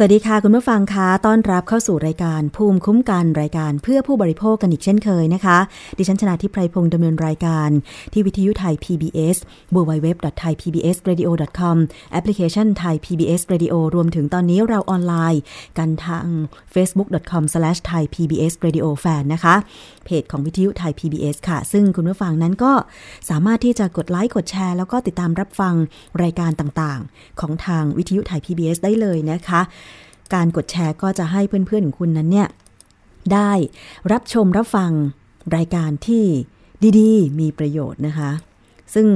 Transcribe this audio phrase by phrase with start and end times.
[0.00, 5.58] สวัสดีค่ะ คุณผู้ฟังคะต้อนรับเข้าสู่รายการภูมิคุ้มกันรายการเพื่อผู้บริโภคกันอีกเช่นเคยนะคะ
[5.98, 7.70] ดิฉันชนะทิพไพรพงศ์ดำเนินรายการ
[8.12, 9.36] ที่วิทยุ Thai PBS
[9.74, 11.76] www.thaipbsradio.com
[12.12, 15.42] แอปพลิเคชัน Thai PBS Radio รวมถึงตอนนี้เราออนไลน์
[15.78, 16.26] กันทาง
[16.74, 19.54] facebook.com/thaipbsradiofan นะคะ
[20.08, 22.72] เพจของวิทยุไทย PBS ค่ะ ซึ่งคุณผู้ฟังนั้นก็
[23.30, 25.74] สามารถที่จะกดไลค์กดแชร์ แล้วก็ติดตามรับฟัง
[26.22, 29.60] รายการต่างๆ ของทางวิทยุไทย PBS ได้เลยนะคะ
[30.34, 32.48] การกดแชร์ก็จะให้เพื่อนๆของคุณนั้นเนี่ย
[33.32, 33.52] ได้
[34.12, 34.90] รับชมรับฟัง
[35.56, 36.24] รายการที่
[36.98, 38.30] ดีๆ มีประโยชน์นะคะ
[38.94, 39.08] ซึ่ง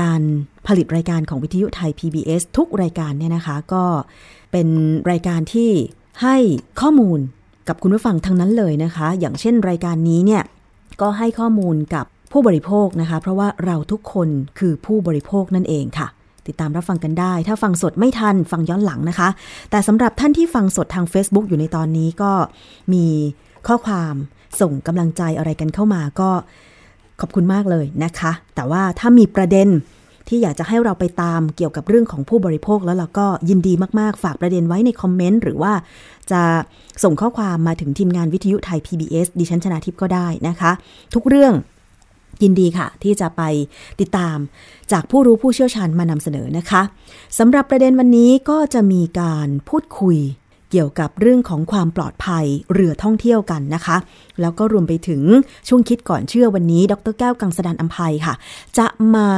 [0.00, 0.20] การ
[0.66, 3.84] ผลิตรายการของวิทยุไทย PBS ทุกรายการเนี่ยนะคะ ก็
[4.52, 4.68] เป็น
[5.10, 5.70] รายการที่
[6.22, 6.36] ให้
[6.80, 7.18] ข้อมูล
[7.70, 10.42] กับคุณผู้ฟังทั้งนั้นเลยนะคะ อย่างเช่นรายการนี้เนี่ย
[11.00, 16.08] ก็ให้ข้อมูลกับผู้บริโภคนะคะ เพราะว่าเราทุกคนคือผู้บริโภคนั่นเองค่ะ
[16.46, 19.28] ติดตามรับฟังกันได้ ถ้าฟังสดไม่ทันฟังย้อนหลังนะคะ
[19.70, 22.32] แต่สำหรับท่านที่ฟังสดทาง Facebook อยู่ในตอนนี้ก็
[22.92, 23.04] มี
[23.66, 24.14] ข้อความ
[24.60, 26.30] ส่งกำลังใจอะไรกันเข้ามาก็
[27.20, 29.68] ขอบคุณมากเลยนะคะ แต่ว่าถ้ามีประเด็น
[30.30, 35.72] ที่อยากจะให้เราไปตามเกี่ยวกับเรื่องของผู้บริโภคแล้วเราก็ยินดีมากๆ ฝากประเด็นไว้ในคอมเมนต์หรือว่า
[36.30, 36.42] จะ
[37.04, 40.72] ส่งข้อความมาถึงทีมงานวิทยุไทย PBS ดิฉันชนาทิพย์ก็ได้นะคะ
[41.14, 41.54] ทุกเรื่อง
[42.42, 43.42] ยินดีค่ะ ที่จะไป
[44.00, 44.36] ติดตาม
[44.92, 46.82] จากผู้รู้ผู้เชี่ยวชาญมานำเสนอนะคะ
[47.38, 50.18] สำหรับประเด็นวันนี้ก็จะมีการพูดคุย
[50.70, 53.96] เกี่ยวกับเรื่องของความปลอดภัยเรือท่องเที่ยวกันนะคะ
[54.40, 55.22] แล้วก็รวมไปถึง
[55.68, 58.34] ช่วงคิดก่อนเชื่อวันนี้ ดรแก้วกังสดานอัมภัยค่ะ
[58.78, 59.28] จะมา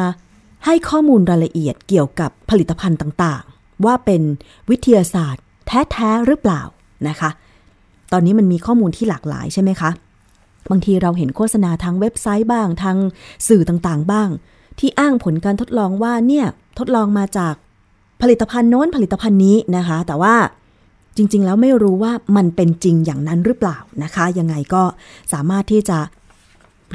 [0.66, 4.22] ให้ข้อมูลรายละเอียดเกี่ยวกับผลิตภัณฑ์ต่างๆ ว่าเป็น
[4.70, 5.42] วิทยาศาสตร์
[5.92, 6.62] แท้ๆหรือเปล่า
[7.08, 7.30] นะคะ
[8.12, 9.90] ตอนนี้มันมีข้อมูลที่หลากหลายใช่ไหมคะ
[10.70, 12.96] บางทีเราเห็นโฆษณาทางเว็บไซต์บ้างทาง
[13.48, 14.28] สื่อต่างๆ บ้าง
[14.78, 16.46] ที่อ้างผลการทดลองว่าเนี่ย
[16.78, 17.54] ทดลองมาจาก
[18.22, 20.34] ผลิตภัณฑ์โน้นผลิตภัณฑ์นี้นะคะ แต่ว่า
[21.16, 24.82] จริง ๆ แล้วไม่รู้ว่ามันเป็นจริงอย่างนั้นหรือเปล่านะคะ ยังไงก็
[25.32, 25.98] สามารถที่จะ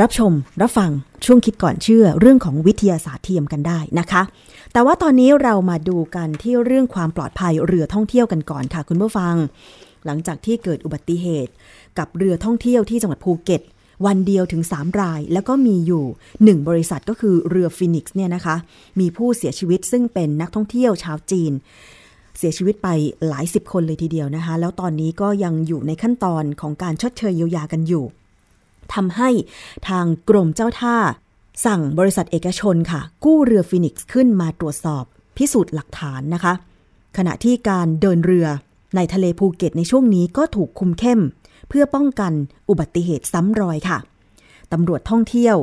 [0.02, 0.92] รับชมรับฟัง
[1.26, 4.22] ช่วงคิดก่อนเชื่อเรื่องของวิทยาศาสตร์เทียมกันได้นะคะ
[4.74, 9.36] แต่ว่าตอนนี้เรามาดูกันที่เรื่องความปลอดภัยเรือท่องเที่ยวกันก่อนค่ะ คุณผู้ฟัง
[10.06, 11.52] หลังจากที่เกิดอุบัติเหตุ
[11.98, 13.62] กับเรือท่องเที่ยวที่จังหวัดภูเก็ต
[14.06, 16.04] วันเดียวถึง 3 ราย แล้วก็มีอยู่
[16.38, 18.56] 1 บริษัทก็คือเรือฟินิกซ์เนี่ยนะคะ
[19.00, 21.52] มีผู้เสียชีวิตซึ่งเป็นนักท่องเที่ยวชาวจีน
[22.38, 22.88] เสียชีวิตไป
[23.28, 28.06] หลายสิบคนเลยทีเดียวนะคะ แล้วตอนนี้ก็ยังอยู่ในขั้นตอนของการชดเชยเยียวยากันอยู่
[28.96, 29.30] ทำให้
[29.90, 30.98] ทางกรมเจ้าท่า
[31.66, 35.04] สั่งบริษัทเอกชนค่ะ กู้เรือฟินิกซ์ขึ้นมาตรวจสอบ
[35.38, 36.54] พิสูจน์หลักฐานนะคะ
[37.18, 38.48] ขณะที่การเดินเรือ
[38.96, 41.22] ในทะเลภูเก็ตในช่วงนี้ก็ถูกคุมเข้ม
[41.70, 42.34] เพื่อป้องกัน
[42.70, 43.98] อุบัติเหตุซ้ำรอยค่ะ
[44.74, 45.58] ตำรวจท่องเที่ยว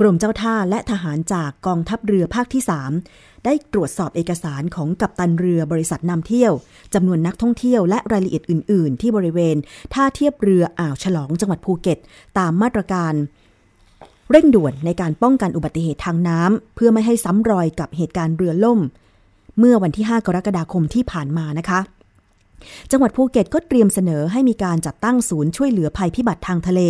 [0.00, 2.62] กรมเจ้าท่าและทหารจากกองทัพเรือภาคที่
[3.00, 6.52] 3 ได้ตรวจสอบเอกสารของกัปตันเรือบริษัทนำเที่ยว
[6.94, 9.56] จำนวนนักท่องเที่ยวและรายละเอียดอื่น ๆ ที่บริเวณ
[9.94, 11.98] ท่าเทียบเรืออ่าวฉลองจังหวัดภูเก็ต
[12.38, 13.14] ตามมาตรการ
[14.30, 18.80] เร่งด่วนในการป้องกันอุบัติเหตุทางน้ำเพื่อไม่ให้ซ้ำรอยกับเหตุการณ์เรือล่ม
[19.58, 21.80] เมื่อวันที่ 5 กรกฎาคมที่ผ่านมานะคะ
[22.90, 26.80] จังหวัดภูเก็ตก็เตรียมเสนอให้มีการจัดตั้งศูนย์ช่วยเหลือภัยพิบัติทางทะเล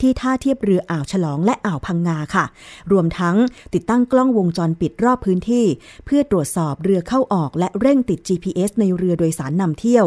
[0.00, 2.44] ที่ท่าเทียบเรืออ่าวฉลองและอ่าวพังงาค่ะ
[2.92, 3.36] รวมทั้ง
[3.74, 5.64] ติดตั้งกล้องวงจรปิดรอบพื้นที่
[6.04, 10.06] เพื่อตรวจสอบเรือเข้าออกและเร่งติด GPS ในเรือโดยสารนำเที่ยว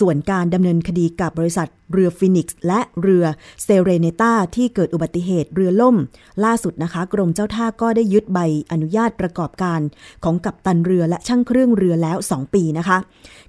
[0.00, 3.24] ส่วนการดำเนินคดีกับบริษัทเรือฟินิกซ์และเรือ
[3.62, 5.96] เซเรเนตาที่เกิดอุบัติเหตุเรือล่ม
[6.44, 8.38] ล่าสุดนะคะ กรมเจ้าท่าก็ได้ยึดใบ
[8.72, 9.80] อนุญาตประกอบการ
[10.24, 12.98] ของกัปตันเรือและช่างเครื่องเรือแล้ว 2 ปีนะคะ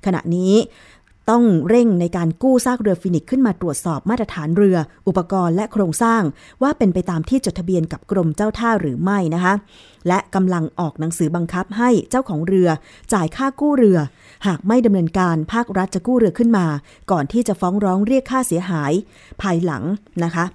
[0.06, 0.54] ขณะนี้
[1.30, 4.78] ต้องเร่งในการกู้ซากเรือฟินิกขึ้นมาตรวจสอบมาตรฐานเรือ
[5.08, 6.22] อุปกรณ์และโครงสร้าง
[6.62, 9.54] ว่าเป็นไปตามที่จดทะเบียนกับกรมเจ้าท่าหรือไม่นะคะ
[10.08, 12.70] และกำลังออกหนังสือบังคับให้เจ้าของเรือ
[13.14, 13.98] จ่ายค่ากู้เรือ
[14.48, 16.66] หากไม่ดำเนินการภาครัฐจะกู้เรือขึ้นมา
[17.12, 18.92] ก่อนที่จะฟ้องร้องเรียกค่าเสียหาย
[19.42, 19.84] ภายหลัง
[20.24, 20.46] นะคะ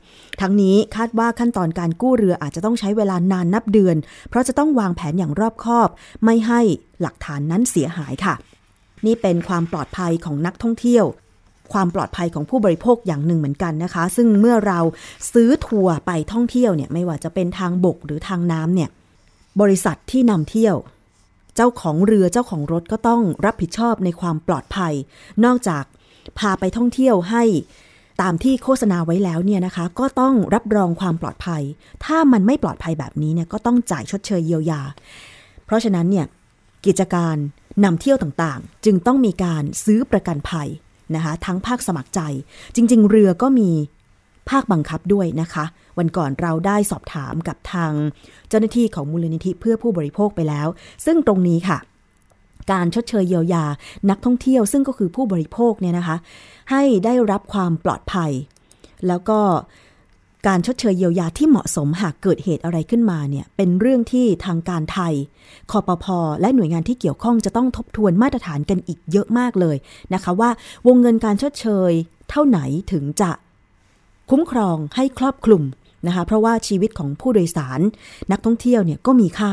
[0.40, 3.96] ทั้งนี้คาดว่าขั้นตอนการกู้เรืออาจจะต้องใช้เวลานานนับเดือน
[4.28, 5.88] เพราะจะต้องวางแผนอย่างรอบคอบ
[6.24, 6.60] ไม่ให้
[7.02, 8.34] หลักฐานนั้นเสียหายค่ะ
[9.06, 11.04] นี่เป็นความปลอดภัยของนักท่องเที่ยว
[11.72, 14.80] ความปลอดภัยของผู้บริโภคอย่างหนึ่งเหมือนกันนะคะ ซึ่งเมื่อเรา
[15.32, 18.88] ซื้อทัวร์ไปท่องเที่ยวเนี่ยไม่ว่าจะเป็นทางบกหรือทางน้ำเนี่ย
[19.60, 20.76] บริษัทที่นำเที่ยว
[21.56, 24.92] เจ้าของเรือเจ้าของรถก็ต้องรับผิดชอบในความปลอดภัย
[25.44, 25.84] นอกจาก
[26.38, 27.44] พาไปท่องเที่ยวให้
[28.22, 31.62] ตามที่โฆษณาไว้แล้วเนี่ยนะคะ ก็ต้องรับรองความปลอดภัย
[32.04, 34.80] ถ้ามันไม่ปลอดภัยแบบนี้เนี่ยก็ต้องจ่ายชดเชยเยียวยา
[35.64, 36.26] เพราะฉะนั้นเนี่ย
[36.86, 37.36] กิจการ
[37.84, 40.68] นำเที่ยวต่างๆ จึงต้องมีการซื้อประกันภัย
[41.14, 42.20] นะคะทั้งภาคสมัครใจ
[42.76, 43.70] จริง ๆ เรือก็มี
[44.50, 45.64] ภาคบังคับด้วยนะคะ
[45.98, 47.92] วันก่อนเราได้สอบถามกับทาง
[48.48, 50.68] เจ้าหน้าที่ของมูลนิธิเพื่อผู้บริโภคไปแล้ว
[51.06, 51.78] ซึ่งตรงนี้ค่ะ
[52.72, 53.64] การชดเชยเยียวยา
[54.10, 56.16] นักท่องเที่ยวซึ่งก็คือผู้บริโภคเนี่ยนะคะ
[56.70, 58.30] ให้ได้รับความปลอดภัย
[59.08, 59.40] แล้วก็
[60.46, 65.14] การชดเชยเยียวยาที่เหมาะสมหากเกิดเหตุอะไรขึ้นมาเนี่ยเป็นเรื่องที่ทางการไทย
[65.70, 69.76] คอปพอและหน่วยงานที่เกี่ยวข้องจะต้องทบทวนมาตรฐานกันอีกเยอะมากเลย
[70.14, 70.50] นะคะ ว่า
[70.86, 71.92] วงเงินการชดเชย
[72.30, 72.58] เท่าไหน
[72.92, 73.30] ถึงจะ
[74.30, 75.62] คุ้มครองให้ครอบคลุม
[76.06, 77.80] นะคะ เพราะว่าชีวิตของผู้โดยสาร
[78.32, 79.52] นักท่องเที่ยวเนี่ยก็มีค่า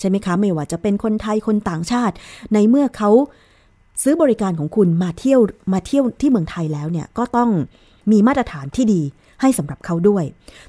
[0.00, 2.14] ใช่ไหมคะไม่ว่าจะเป็นคนไทยคนต่างชาติ
[2.54, 3.10] ในเมื่อเขา
[4.02, 5.40] ซื้อบริการของคุณมาเที่ยว
[5.72, 7.50] มาเที่ยวที่เมืองไทยแล้วเนี่ยก็ต้อง
[8.12, 9.02] มีมาตรฐานที่ดี
[9.40, 10.24] ให้สำหรับเขาด้วย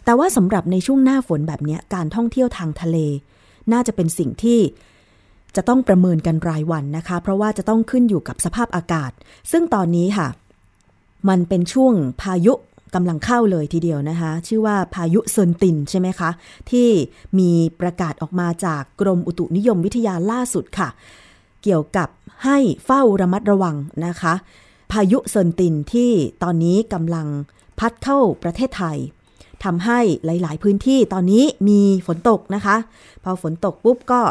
[0.06, 2.98] แต่ว่าสำหรับในช่วงหน้าฝนแบบนี้การท่องเที่ยวทางทะเล
[3.72, 4.60] น่าจะเป็นสิ่งที่
[5.56, 9.12] จะต้องประเมินกันรายวันนะคะ เพราะว่าจะต้องขึ้นอยู่กับสภาพอากาศ
[9.52, 10.28] ซึ่งตอนนี้ค่ะ
[11.30, 12.54] มันเป็นช่วงพายุ
[12.96, 16.30] กำลังเข้าเลยทีเดียวนะคะ ชื่อว่าพายุเซินตินใช่ไหมคะ
[16.72, 16.90] ที่
[17.40, 20.90] มีประกาศออกมาจากกรมอุตุนิยมวิทยาล่าสุดค่ะ
[21.64, 22.10] เกี่ยวกับ
[22.44, 24.34] ให้เฝ้าระมัดระวังนะคะ
[24.92, 26.12] พายุเซินตินที่
[26.44, 27.28] ตอนนี้กำลัง
[27.80, 28.98] พัดเข้าประเทศไทย
[29.64, 32.76] ทำให้หลาย ๆ พื้นที่ตอนนี้มีฝนตกนะคะ
[33.24, 34.22] พอฝนตกปุ๊บก็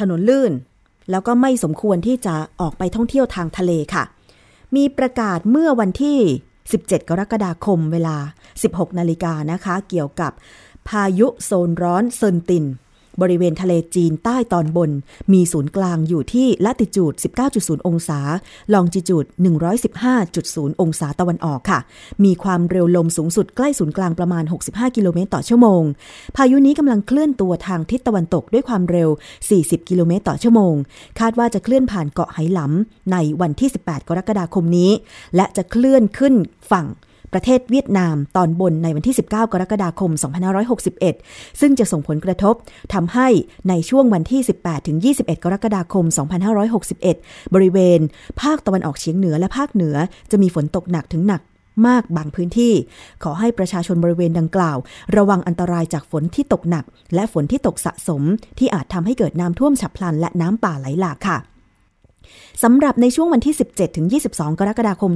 [0.00, 0.52] ถนนลื่น
[1.10, 4.04] แล้วก็ไม่สมควรที่จะออกไปท่องเที่ยวทางทะเลค่ะ
[4.76, 6.18] มีประกาศเมื่อวันที่
[6.62, 8.16] 17 กรกฎาคมเวลา
[8.58, 10.32] 16 นาฬิกานะคะ เกี่ยวกับ
[10.88, 12.64] พายุโซนร้อนเซินติน
[13.22, 14.90] บริเวณทะเลจีนใต้ตอนบน
[15.32, 17.14] มีศูนย์กลางอยู่ที่ละติจูด
[17.50, 18.20] 19.0 องศา
[18.74, 19.24] ลองจิจูด
[20.02, 21.80] 115.0 องศาตะวันออกค่ะ
[22.24, 25.82] มีความเร็วลมสูงสุดใกล้ศูนย์กลางประมาณ 65 กิโลเมตรต่อชั่วโมง
[26.36, 29.08] พายุนี้กำลังเคลื่อนตัวทางทิศตะวันตกด้วยความเร็ว
[29.48, 30.74] 40 กิโลเมตรต่อชั่วโมง
[31.20, 34.90] คาดว่าจะเคลื่อนผ่านเกาะไหหลำในวันที่ 18 กรกฎาคมนี้
[35.36, 36.34] และจะเคลื่อนขึ้น
[36.70, 36.86] ฝั่ง
[37.32, 40.10] ประเทศเวียดนามตอนบนในวันที่ 19 กรกฎาคม
[40.86, 42.54] 2561 ซึ่งจะส่งผลกระทบ
[42.94, 43.28] ทำให้
[43.68, 46.04] ในช่วงวันที่ 18 ถึง 21 กรกฎาคม
[46.80, 48.00] 2561 บริเวณ
[48.40, 49.96] ภาคตะวันออกเฉียงเหนือและภาคเหนือ
[50.30, 51.42] จะมีฝนตกหนักถึงหนัก
[51.86, 52.74] มากบางพื้นที่
[53.22, 54.78] ขอให้ประชาชนบริเวณดังกล่าว
[55.16, 56.84] ระวังอันตรายจากฝนที่ตกหนัก
[57.14, 58.22] และฝนที่ตกสะสม
[58.58, 61.38] ที่อาจทำให้เกิดน้ำท่วมฉับพลันและน้ำป่าไหลหลากค่ะ
[62.62, 65.12] สำหรับในช่วงวันที่ 17ถึง22 กรกฎาคม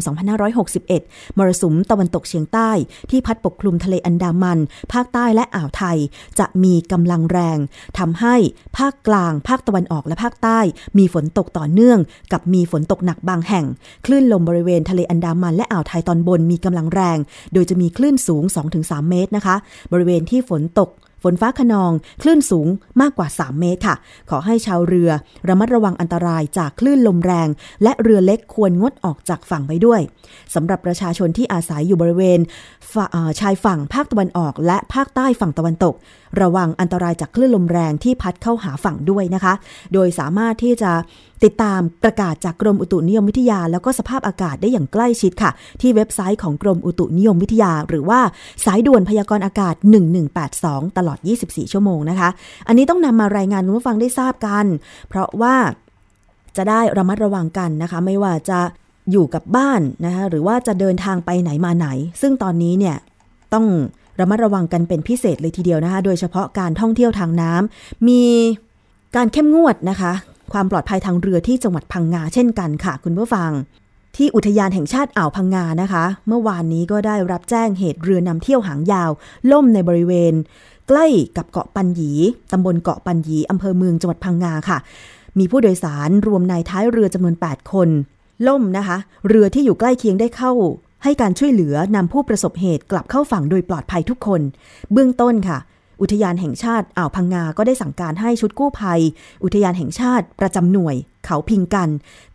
[0.66, 2.70] 2561 มรสุมตะวันตกเฉียงใต้
[3.10, 4.58] ที่พัดปกคลุมทะเลอันดามัน
[4.92, 5.98] ภาคใต้และอ่าวไทย
[6.38, 7.58] จะมีกำลังแรง
[7.98, 8.36] ทำให้
[8.78, 10.60] ภาคกลาง ภาคตะวันออกและภาคใต้
[10.98, 11.98] มีฝนตกต่อเนื่อง
[12.32, 13.64] กับมีฝนตกหนักบางแห่ง
[14.06, 17.18] คลื่นลมบริเวณทะเลอันดามันและอ่าวไทยตอนบนมีกำลังแรง
[17.52, 18.44] โดยจะมีคลื่นสูง
[18.76, 19.56] 2-3 เมตรนะคะ
[19.92, 20.90] บริเวณที่ฝนตก
[21.24, 22.68] ฝนฟ้าขนอง คลื่นสูง
[23.00, 23.96] มากกว่า 3 เมตรค่ะ
[24.30, 25.10] ขอให้ชาวเรือ
[25.48, 27.48] ระมัดระวังอันตรายจากคลื่นลมแรง
[27.82, 30.00] และเรือเล็กควรงดออกจากฝั่งไปด้วย
[30.54, 32.40] สำหรับประชาชนที่อาศัยอยู่บริเวณ
[33.40, 35.94] ชายฝั่งภาคตะวันออก และภาคใต้ฝั่งตะวันตก
[36.42, 39.54] ระวังอันตรายจากคลื่นลมแรงที่พัดเข้าหาฝั่งด้วยนะคะ
[39.92, 40.92] โดยสามารถที่จะ
[41.44, 45.50] ติดตามประกาศจากกรมอุตุนิยมวิทยา แล้วก็สภาพอากาศได้อย่างใกล้ชิดค่ะ
[45.80, 48.20] ที่เว็บไซต์ของกรมอุตุนิยมวิทยา หรือว่า
[48.64, 49.74] สายด่วนพยากรณ์อากาศ
[50.36, 52.28] 1182 ตลอด 24 ชั่วโมงนะคะ
[52.66, 54.64] อันนี้ต้องนำมารายงานคุณผู้ฟังได้ทราบกัน
[55.08, 55.54] เพราะว่า
[56.56, 58.58] จะได้ระมัดระวังกันนะคะ ไม่ว่าจะ
[59.10, 61.88] อยู่กับบ้านนะคะหรือว่าจะเดินทางไปไหนมาไหน
[62.20, 62.96] ซึ่งตอนนี้เนี่ย
[63.54, 63.66] ต้อง
[64.20, 68.22] ระมัดระวังกันเป็นพิเศษเลยทีเดียวนะคะ โดยเฉพาะการท่องเที่ยวทางน้ำมี
[69.16, 70.12] การเข้มงวดนะคะ
[70.52, 73.50] ความปลอดภัยทางเรือที่จังหวัดพังงาเช่นกันค่ะ คุณผู้ฟัง
[74.16, 79.10] ที่อุทยานแห่งชาติอ่าวพังงานะคะ เมื่อวานนี้ก็ได้รับแจ้งเหตุเรือนำเที่ยวหางยาว
[79.52, 80.34] ล่มในบริเวณ
[80.88, 82.10] ใกล้กับเกาะปันหยี
[82.52, 84.78] ตำบลเกาะปันหยีอำเภอเมืองจังหวัดพังงาค่ะ
[85.38, 87.88] มีผู้โดยสารรวมในท้ายเรือจำนวน 8 คน
[88.46, 88.96] ล่มนะคะ
[89.28, 90.52] เรือที่อยู่ใกล้เคียงได้เข้า
[91.02, 94.40] ให้การช่วยเหลือนำผู้ประสบเหตุกลับเข้าฝั่งโดยปลอดภัยทุกคน
[94.92, 95.58] เบื้องต้นค่ะ
[96.00, 99.00] อุทยานแห่งชาติอ่าวพังงา ก็ได้สั่งการให้ชุดกู้ภัย
[99.44, 101.88] อุทยานแห่งชาติประจำหน่วย เขาพิงกัน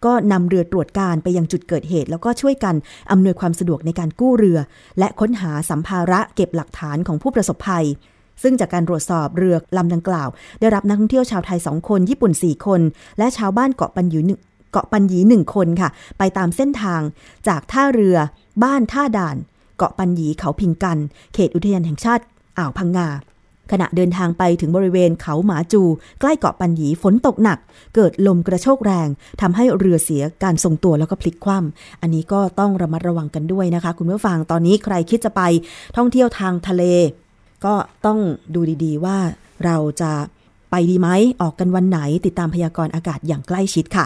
[0.06, 2.76] ก็นำเรือตรวจการไปยังจุดเกิดเหตุ แล้วก็ช่วยกัน
[3.12, 4.60] อำนวยความสะดวกในการกู้เรือ
[5.00, 7.86] และค้นหาสัมภาระเก็บหลักฐานของผู้ประสบภัย
[8.44, 12.82] ซึ่งจากการตรวจสอบเรือลำดังกล่าว ได้รับนักท่องเที่ยวชาวไทยสองคน ญี่ปุ่น 4 คน
[13.18, 14.20] และชาวบ้านเกาะปันยู
[14.72, 17.02] เกาะปันยีหนึ่งคนค่ะ ไปตามเส้นทาง
[17.48, 18.18] จากท่าเรือ
[18.64, 19.38] บ้านท่าด่าน
[19.78, 20.98] เกาะปันยีเขาพิงกัน
[21.34, 22.24] เขตอุทยานแห่งชาติ
[22.58, 23.08] อ่าวพังงา
[23.72, 25.82] ขณะเดินทางไปถึงบริเวณเขาหมาจู
[26.20, 27.60] ใกล้เกาะปันหยีฝนตกหนัก
[27.96, 29.08] เกิดลมกระโชกแรง
[29.42, 35.42] ทำให้เรือเสียการทรงตัวแล้วก็พลิกคว่ำอันนี้ก็ต้องระมัดระวังกันด้วยนะคะ คุณผู้ฟังตอนนี้ใครคิดจะไป
[35.98, 36.84] ท่องเที่ยวทางทะเล
[37.66, 38.20] ก็ต้อง
[38.54, 39.18] ดูดีๆว่า
[39.66, 40.12] เราจะ
[40.72, 41.10] ไปดีไหม
[41.42, 44.06] ออกกันวันไหนติดตามพยากรณ์อากาศอย่างใกล้ชิดค่ะ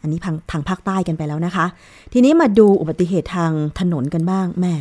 [0.00, 0.18] อันนี้
[0.50, 1.66] ทางภาคใต้กันไปแล้วนะคะ
[2.12, 4.74] ทีนี้มาดูอุบัติเหตุทางถนนกันบ้างแม่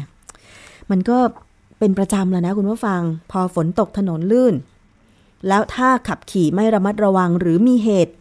[0.91, 1.17] มันก็
[1.79, 4.55] เป็นประจำแล้วนะคุณผู้ฟัง พอฝนตกถนนลื่น
[5.47, 8.13] แล้วถ้าขับขี่ไม่ระมัดระวังหรือมีเหตุ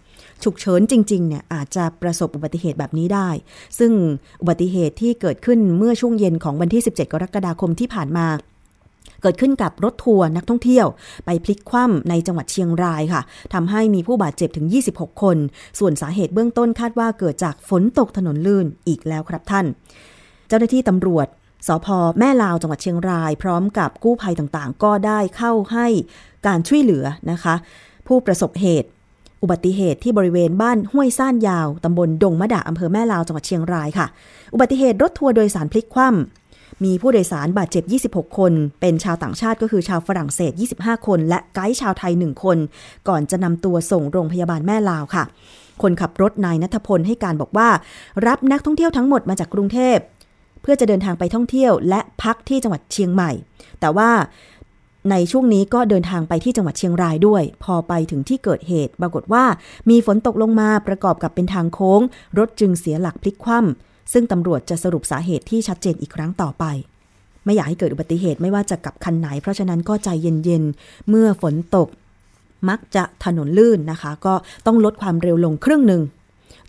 [0.45, 3.29] ฉุกเฉินจริงๆเนี่ยอาจจะประสบอุบัติเหตุแบบนี้ได้
[3.79, 3.93] ซึ่ง
[4.41, 8.27] อุบัติเหตุที่เกิดขึ้นเมื่อช่วงเย็นของวันที่ 17 กรกฎาคมที่ผ่านมา
[9.23, 10.87] เกิดขึ้นกับรถทัวร์นักท่องเที่ยว
[11.25, 13.23] ไปพลิกคว่ำในจังหวัดเชียงรายค่ะ
[13.55, 15.37] ทำให้มีผู้บาดเจ็บถึง 26 คน
[15.79, 19.67] ส่วนสาเหตุเบื้องต้นคาดว่าเกิดจากฝนตกถนนลื่นอีกแล้วครับท่าน
[20.49, 21.27] เจ้าหน้าที่ตำรวจ
[21.67, 21.87] สพ
[22.19, 25.87] แม่ลาวจังหวัดเชียงราย พร้อมกับกู้ภัยต่างๆ ก็ได้เข้าให้
[26.47, 27.55] การช่วยเหลือนะคะ
[28.07, 28.89] ผู้ประสบเหตุ
[29.43, 34.07] อุบัติเหตุที่บริเวณบ้านห้วยซ่านยาวตำบลดงมะดาอำเภอแม่ลาวจังหวัดเชียงรายค่ะ
[34.55, 42.59] อุบัติเหตุรถทัวร์โดยสารพลิกคว่ำมีผู้โดยสารบาดเจ็บ 26 คน เป็นชาวต่างชาติก็คือชาวฝรั่งเศส 25 คน และไกด์ชาวไทย 1 คน
[43.09, 45.25] ก่อนจะนำตัวส่งโรงพยาบาลแม่ลาวค่ะ
[45.83, 47.69] คนขับรถนายนัทพลให้การบอกว่า
[48.27, 49.99] รับนักท่องเที่ยวทั้งหมดมาจากกรุงเทพ
[50.63, 53.31] เพื่อจะเดินทางไปท่องเที่ยว และพักที่จังหวัดเชียงใหม่
[53.81, 54.11] แต่ว่า
[55.11, 59.45] ในช่วงนี้ก็เดินทางไปที่จังหวัดเชียงรายด้วย พอไปถึงที่เกิดเหตุ ปรากฏว่า
[59.91, 62.01] มีฝนตกลงมาประกอบกับเป็นทางโค้ง
[62.39, 66.65] รถจึงเสียหลักพลิกคว่ำซึ่งตำรวจจะสรุปสาเหตุที่ชัดเจนอีกครั้งต่อไป
[67.45, 71.89] ไม่อยากให้เกิดอุบัติเหตุไม่ว่าจะกับคันไหน เพราะฉะนั้นก็ใจเย็นๆ เมื่อฝนตก
[72.69, 74.35] มักจะถนนลื่นนะคะ ก็
[74.67, 76.03] ต้องลดความเร็วลงครึ่งหนึ่ง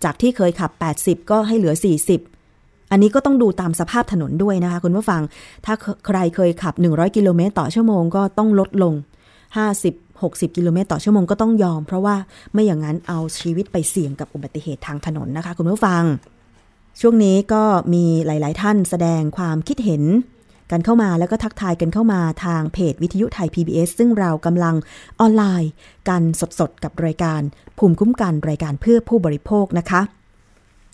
[0.04, 1.76] จากที่เคยขับ 80 ก็ให้เหลือ
[2.10, 2.39] 40
[2.92, 5.22] อันนี้ก็ต้องดูตามสภาพถนนด้วยนะคะคุณผู้ฟัง
[5.66, 5.74] ถ้า
[6.06, 8.94] ใครเคยขับ 100 กิโลเมตรต่อชั่วโมงก็ต้องลดลง
[9.58, 12.16] 50 60 กิโลเมตรต่อชั่วโมงก็ต้องยอม เพราะว่า
[12.54, 16.04] ไม่อย่างนั้นเอาชีวิตไปเสี่ยงกับอุบัติเหตุทางถนนนะคะคุณผู้ฟัง
[17.02, 20.04] ช่วงนี้ก็มีหลาย ๆ ท่านแสดงความคิดเห็น
[20.72, 24.76] กันเข้ามาแล้วก็ทักทายกันเข้ามาทางเพจวิทยุไทย PBS ซึ่งเรากำลัง
[25.20, 25.72] ออนไลน์
[26.10, 26.22] กัน
[26.60, 27.42] สดๆ กับรายการ
[27.78, 30.02] ภูมิคุ้มกันรายการเพื่อผู้บริโภคนะคะ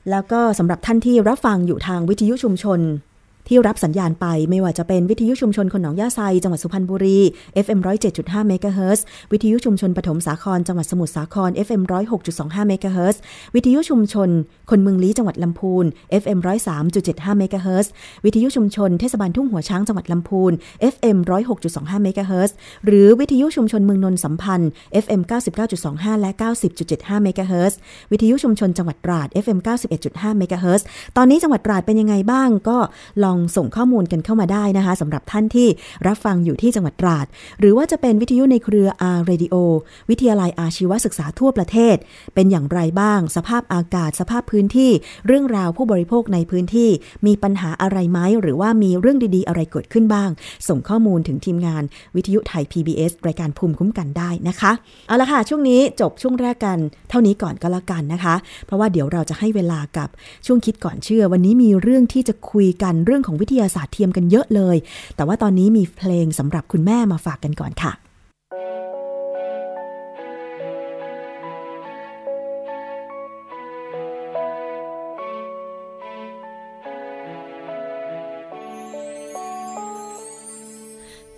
[0.09, 2.79] แล้วก็สำหรับท่านที่รับฟังอยู่ทางวิทยุชุมชน
[3.47, 7.19] ที่รับสัญญาณไปไม่ว่าจะเป็นวิทยุชุมชนคนหนองยาไซจังหวัดสุพรรณบุรี
[7.65, 7.79] FM
[8.13, 11.81] 107.5เมกะเฮิรตซ์วิทยุชุมชนปฐมสาครจังหวัดสมุทรสาคร FM
[12.25, 13.21] 106.25เมกะเฮิรตซ์
[13.55, 14.29] วิทยุชุมชน
[14.69, 15.85] คนเมืองลี้จังหวัดลำพูน
[16.21, 16.39] FM
[16.87, 17.91] 103.75เมกะเฮิรตซ์
[18.25, 20.51] วิทยุชุมชนเทศบาลทุ่งหัวช้างจังหวัดลำพูน
[20.93, 21.17] FM
[21.61, 24.69] 106.25เมกะเฮิรตซ์หรือวิทยุชุมชนเมืองนนสัมพันธ์
[25.03, 25.21] FM
[25.71, 26.31] 99.25 และ
[26.77, 27.77] 90.75เมกะเฮิรตซ์
[28.11, 29.59] วิทยุชุมชนจังหวัดตราด FM
[29.97, 30.85] 91.5เมกะเฮิรตซ์
[31.17, 32.77] ตอนนี้จังหวัดตราดเป็นยังไงบ้างก็
[33.23, 35.67] ลองส่งข้อมูลกันเข้ามาได้นะคะสำหรับท่านที่
[36.07, 37.25] รับฟังอยู่ที่จังหวัดตราด
[37.59, 39.55] หรือว่าจะเป็นวิทยุในเครือ R Radio
[40.09, 41.95] วิทยาลัยอาชีวศึกษาทั่วประเทศ
[42.35, 44.91] เป็นอย่างไรบ้าง สภาพอากาศสภาพพื้นที่
[45.27, 46.89] เรื่องราวผู้บริโภคในพื้นที่
[47.25, 50.29] มีปัญหาอะไรไหมหรือว่ามีเรื่องดีๆ อะไรเกิดขึ้นบ้าง
[50.67, 51.83] ส่งข้อมูลถึงทีมงาน
[52.15, 54.71] วิทยุไทย PBS รายการภูมิคุ้มกันได้นะคะ
[55.07, 56.77] เอาละค่ะช่วงนี้จบช่วงแรกกัน
[57.09, 60.09] เท่านี้ก่อนก็แล้วกันนะคะ เพราะว่าเดี๋ยวเราจะให้เวลากับ
[60.45, 64.77] ช่วงคิดก่อนเชื่อ วันนี้มีเรื่องที่จะคุยกันเรื่องของวิทยาศาสตร์เทียมกันเยอะเลย
[65.15, 67.93] แต่ว่าตอนนี้มีเพลงสำหรับคุณแม่มาฝากกันก่อนค่ะ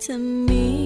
[0.04, 0.14] จะ
[0.48, 0.77] มี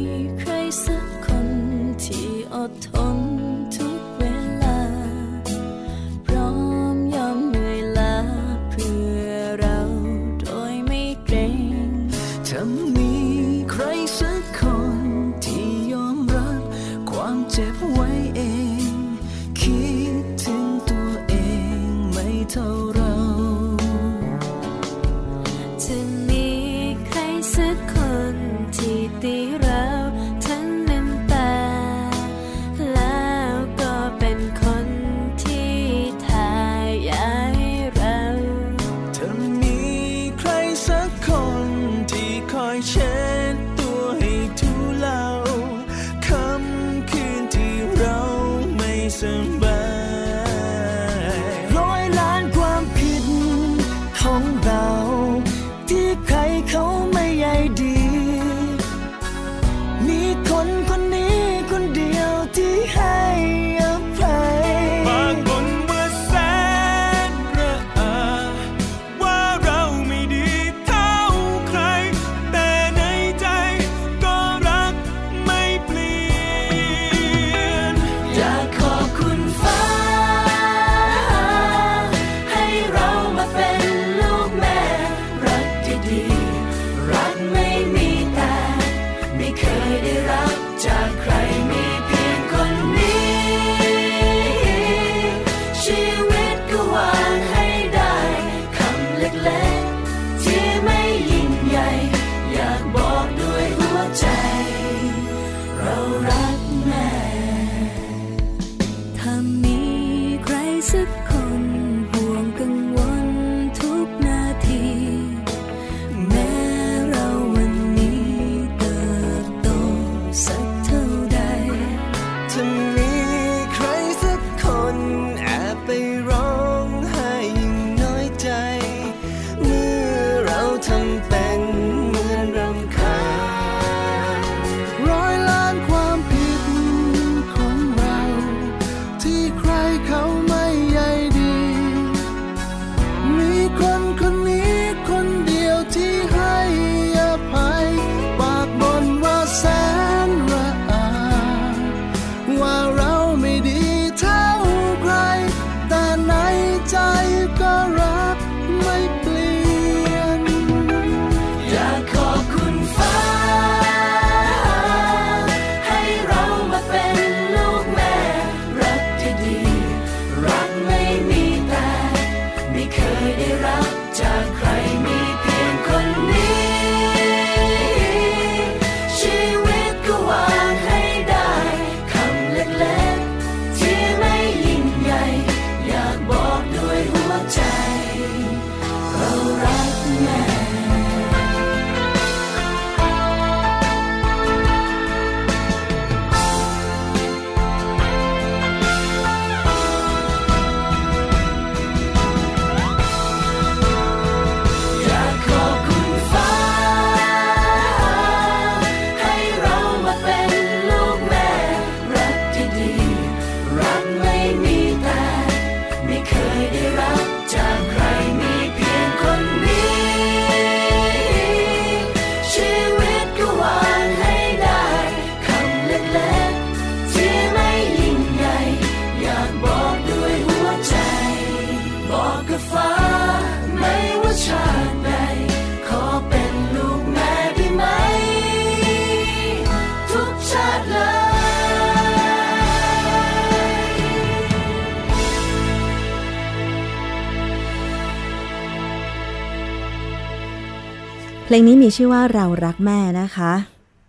[251.53, 253.53] ลงนี้มีชื่อว่าเรารักแม่นะคะ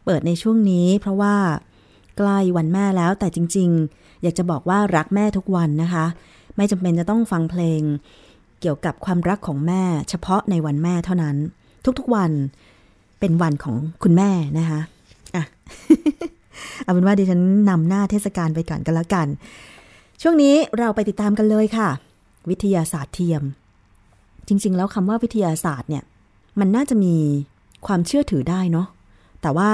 [0.06, 1.36] เปิดในช่วงนี้เพราะว่า
[2.18, 6.06] ใกล้วันแม่แล้วแต่จริง ๆ อยากจะบอกว่ารักแม่ทุกวันนะคะ
[6.56, 7.82] ไม่จำเป็นจะต้องฟังเพลง
[8.62, 11.36] เกี่ยวกับความรักของแม่ เฉพาะในวันแม่เท่านั้น
[12.00, 12.32] ทุกๆวัน
[13.20, 14.30] เป็นวันของคุณแม่
[14.60, 14.80] นะคะ
[15.36, 15.44] อะ
[16.84, 19.28] เอาเป็นว่าดิฉันนำหน้าเทศกาลไปก่อนกันล้วกัน
[20.22, 21.90] ช่วงนี้เราไปติดตามกันเลยค่ะ
[22.50, 23.44] วิทยาศาสตร์เทียม
[24.48, 26.04] จริง ๆ แล้วคำว่าวิทยาศาสตร์เนี่ย
[26.60, 27.16] มันน่าจะมี
[27.86, 28.88] ความเชื่อถือได้เนาะ
[29.42, 29.72] แต่ว่า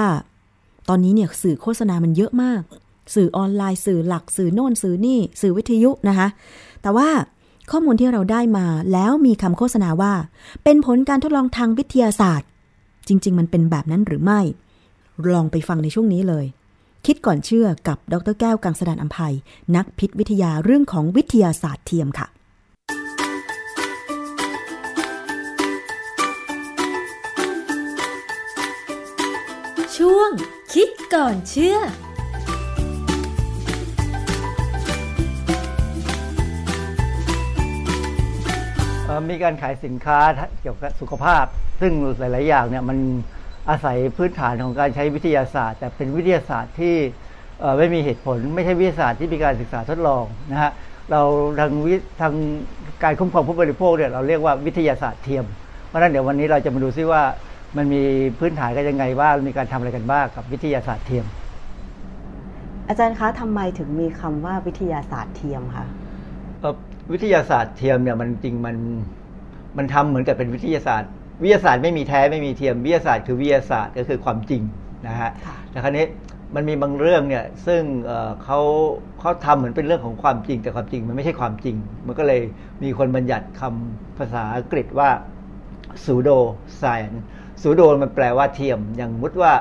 [0.88, 2.60] ตอนนี้เนี่ยสื่อโฆษณามันเยอะมาก
[3.14, 6.28] สื่อออนไลน์สื่อหลักสื่อโน่นสื่อนี่ สื่อวิทยุนะคะ
[6.82, 7.08] แต่ว่า
[7.70, 10.12] ข้อมูลที่เราได้มาแล้วมีคำโฆษณาว่า
[10.64, 12.48] เป็นผลการทดลองทางวิทยาศาสตร์
[13.08, 14.40] จริง ๆ มันเป็นแบบนั้นหรือไม่
[15.32, 16.46] ลองไปฟังในช่วงนี้เลย
[17.06, 19.34] คิดก่อนเชื่อกับดรแก้วกังสดานอัมภัย
[19.76, 22.26] นักพิษวิทยาเรื่องของวิทยาศาสตร์เทียมค่ะ
[30.04, 30.30] ช่วง
[30.74, 31.78] คิดก่อนเชื่อ
[39.30, 40.18] มีการขายสินค้า
[40.60, 41.44] เกี่ยวกับสุขภาพ
[41.80, 42.98] ซึ่งหลาย ๆ อย่างเนี่ยมัน
[43.70, 46.94] อาศัยพื้นฐานของการใช้วิทยาศาสตร์ แต่เป็นวิทยาศาสตร์ที่
[47.78, 50.70] ไม่มีเหตุผล ไม่ใช่วิทยาศาสตร์ที่มีการศึกษาทดลองนะฮะ
[51.10, 51.20] เรา
[51.58, 52.34] ทางวิทาง
[53.02, 55.44] การคุ้มครองผู้บริโภคเนี่ยเราเรียกว่าวิทยาศาสตร์เทียม
[55.86, 57.22] เพราะฉะนั้นเดี๋ยววันนี้เราจะมาดูซิว่า
[57.76, 58.02] มันมี
[58.38, 61.26] พื้นฐานกันยังไงบ้างมีการทำอะไรกันบ้างกับวิทยาศาสตร์เทียม
[62.88, 65.86] อาจารย์คะทำไมถึงมีคำว่าวิทยาศาสตร์เทียมคะ
[66.60, 66.74] เอ่อ
[67.12, 68.76] วิทยาศาสตร์เทียมเนี่ยมันจริงมัน
[69.76, 71.10] มันทำเหมือนกับเป็นวิทยาศาสตร์
[71.42, 74.62] วิทยาศาสตร์ไม่มีแท้ไม่มีเทียม วิทยาศาสตร์คือวิทยาศาสตร์ก็คือความจริง
[75.06, 76.06] นะฮะค่ะแต่ครั้นี้
[76.54, 78.60] มันมีบางเรื่องเนี่ยซึ่งเอ่อเขา
[79.20, 82.42] เขาทำเหมือนเป็นเรื่องของความจริง แต่ความจริงมันไม่ใช่ความจริง มันก็เลย
[82.82, 85.10] มีคนบัญญัติคำภาษาอังกฤษว่า
[86.02, 86.38] pseudo
[86.80, 87.18] science
[87.60, 89.52] pseudo มันแปลว่าเทียม อย่างมุดว่า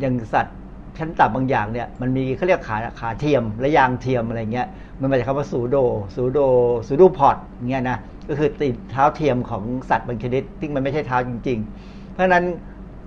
[0.00, 0.56] อย่างสัตว์
[0.98, 4.66] ชั้นต่ำบางอย่างเนี่ยมันมีเขาเรียกขาขาเทียมและยางเทียมอะไรเงี้ย
[5.00, 6.46] มันมาจากคำว่า pseudo pseudo
[6.84, 7.36] pseudo pod
[7.70, 12.44] เงี้ยนะก็คือติดเท้าเทียมของสัตว์บางชนิดที่มันไม่ใช่เท้าจริง ๆ เพราะนั้น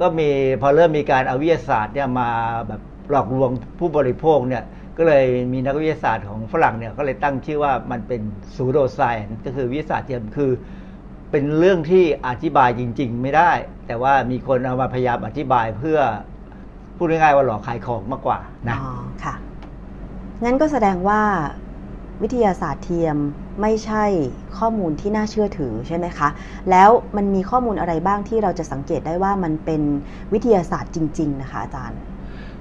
[0.01, 0.29] ก็มี
[0.61, 2.29] พอเริ่มมีการเอาวิทยาศาสตร์เนี่ยมา
[2.67, 4.63] แบบหลอกลวงผู้บริโภคเนี่ย
[4.97, 8.21] ก็เลยมีนักวิทยาศาสตร์ของฝรั่งเนี่ยก็เลยตั้งชื่อว่ามันเป็น
[8.53, 10.51] pseudo science ก็คือวิทยาศาสตร์เทียมคือ
[11.31, 13.51] เป็นเรื่องที่อธิบายจริง ๆ ไม่ได้
[13.87, 15.99] แต่ว่ามีคนเอามาพยายามอธิบายเพื่อ
[16.97, 18.91] พูดง่ายๆว่าหลอกขายของมากกว่านะอ๋อ
[19.23, 19.35] ค่ะ
[20.43, 21.21] งั้นก็แสดงว่า
[22.23, 23.17] วิทยาศาสตร์เทียม
[23.61, 24.03] ไม่ใช่
[24.57, 26.29] ข้อมูลที่น่าเชื่อถือใช่ไหมคะ
[26.69, 29.81] แล้วมันมีข้อมูลอะไรบ้างที่เราจะสังเกตได้ว่ามันเป็น
[30.33, 31.99] วิทยาศาสตร์จริง ๆ นะคะอาจารย์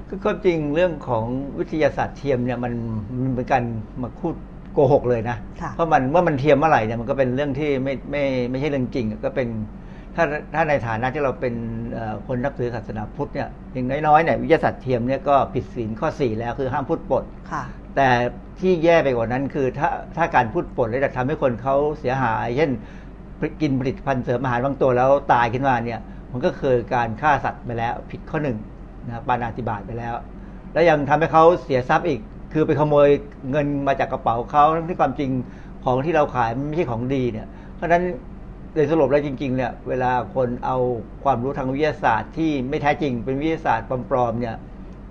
[0.07, 1.25] คือก็จริงเรื่องของ
[1.59, 2.73] วิทยาศาสตร์เทียมเนี่ยมัน
[3.21, 3.63] มันเป็นการ
[4.01, 4.33] มาพูด
[4.75, 9.47] โกหกเลยนะค่ะเพราะมันเมื่อมันเทียมเมื่อไหร่เนี่ยมันก็เป็นเรื่องที่ไม่ไม่ไม่ใช่เรื่องจริง ก็เป็น
[10.15, 11.53] ถ้าถ้าในฐานะที่เราเป็น
[11.93, 17.63] เอ่อคนนับถือศาสนาพุทธเนี่ยอย่างน้อยๆเนี่ยวิทยาศาสตร์เทียมเนี่ยก็ผิดศีลข้อ 4 แล้วคือห้ามพูดปดค่ะ
[17.95, 18.09] แต่
[18.59, 22.71] ที่แย่ไปกว่านั้นคือถ้าถ้าการพูดปดแล้วจะทำให้คนเขาเสียหาย เช่น
[23.61, 25.99] กินผลิตภัณฑ์เสริมอาหารบางตัวแล้วตายขึ้นมาเนี่ย
[26.31, 28.57] มันก็คือการฆ่าสัตว์ไปแล้ว ผิดข้อหนึ่ง
[29.05, 30.15] นะปานาติบาตไปแล้ว
[30.73, 32.19] แล้วยังทำให้เขาเสียทรัพย์อีก
[32.57, 33.07] คือไปขโมย
[33.51, 35.31] เงินมาจากกระเป๋าเขาทั้งที่ความจริง
[35.85, 38.03] ของที่เราขายมันไม่ใช่ของดีเนี่ย เพราะฉะนั้น
[38.73, 40.77] โดยสรุปแล้วจริงๆเนี่ยเวลาคนเอา
[41.23, 44.55] ความรู้ทางวิทยาศาสตร์ที่ไม่แท้จริงเป็นวิทยาศาสตร์ปลอมๆเนี่ย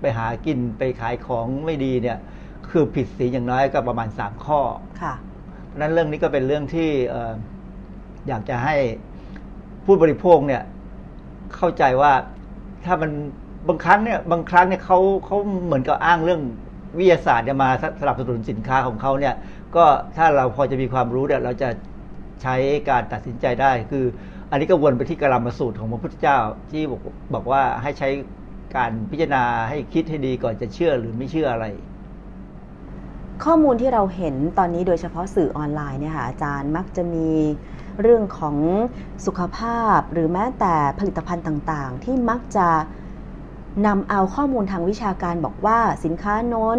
[0.01, 2.17] ไปหากินไปขายของไม่ดีเนี่ย
[2.69, 4.59] คือผิดศีลอย่างน้อยก็ประมาณ 3 ข้อ
[5.01, 5.13] ค่ะ
[5.67, 7.15] เพราะนั้นเรื่องนี้ก็เป็นเรื่องที่อ
[8.27, 8.75] อยากจะให้
[9.85, 10.61] ผู้บริโภคเนี่ย
[11.55, 12.11] เข้าใจว่า
[12.85, 13.11] ถ้ามัน
[13.67, 16.41] บางครั้งเนี่ยบางครั้งเนี่ยเขาเขาเหมือนกับอ้างเรื่อง
[16.97, 17.69] วิทยาศาสตร์เนี่ยมา
[18.01, 19.35] สนับสนุนสินค้าของเขาเนี่ย
[19.75, 19.85] ก็
[20.17, 21.69] ถ้าเราพอจะมีความรู้เนี่ยเราจะ
[22.41, 22.55] ใช้
[22.89, 24.05] การตัดสินใจได้ คือ
[24.51, 26.37] อันนี้ก็วนไปที่กรรมสูตรของพระพุทธเจ้า
[26.71, 27.01] ที่บอก
[27.33, 28.09] บอกว่าให้ใช้
[28.75, 31.65] การพิจารณาให้คิดให้ดีก่อนจะเชื่อหรือไม่เชื่ออะไร
[33.43, 37.29] ข้อมูลที่เราเห็นตอนนี้โดยเฉพาะสื่อออนไลน์เนี่ยค่ะอาจารย์มักจะมี
[38.01, 38.57] เรื่องของ
[39.25, 42.67] สุขภาพหรือแม้แต่ผลิตภัณฑ์ต่างๆ ที่มักจะ
[43.85, 46.77] นำเอาข้อมูลทางวิชาการบอกว่าสินค้าโน้น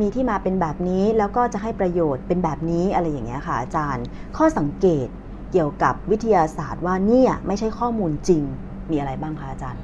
[0.00, 4.04] มีที่มาเป็นแบบนี้แล้วก็จะให้ประโยชน์เป็นแบบนี้อะไรอย่างเงี้ยค่ะอาจารย์
[4.36, 5.06] ข้อสังเกต
[5.52, 8.42] เกี่ยวกับวิทยาศาสตร์ว่าเนี่ยไม่ใช่ข้อมูลจริง
[8.90, 9.82] มีอะไรบ้างคะอาจารย์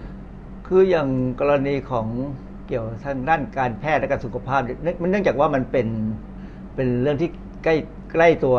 [0.66, 1.08] คืออย่าง
[1.40, 2.06] กรณีของ
[2.66, 5.88] เกี่ยวทางด้านการแพทย์และการสุขภาพเนี่ยเนื่องมันเนื่องจากว่ามันเป็น
[6.74, 7.28] เป็นเรื่องที่
[7.64, 7.74] ใกล้
[8.12, 8.56] ใกล้ตัว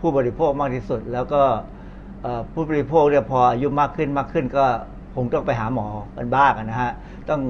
[0.00, 1.42] ผู้บริโภคมากที่สุด แล้วก็
[2.52, 4.66] ผู้บริโภคเนี่ยพออายุมากขึ้นมากขึ้นก็
[5.14, 6.92] คงต้องไปหาหมอกันบ้างนะฮะ
[7.28, 7.40] ต้อง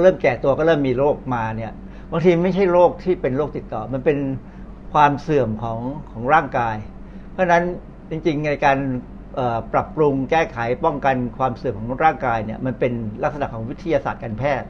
[0.00, 1.72] เริ่มแก่ตัวก็เริ่มมีโรคมาเนี่ย
[2.10, 4.18] บางทีไม่ใช่โรคที่เป็นโรคติดต่อ มันเป็น
[4.92, 5.78] ความเสื่อมของ
[6.10, 6.76] ของร่างกาย
[7.32, 7.64] เพราะฉะนั้น
[8.10, 8.78] จริงๆในการ
[9.72, 12.92] ปรับปรุงแก้ไขป้องกันความเสื่อมของร่างกายเนี่ยมันเป็น
[13.22, 14.68] ลักษณะของวิทยาศาสตร์การแพทย์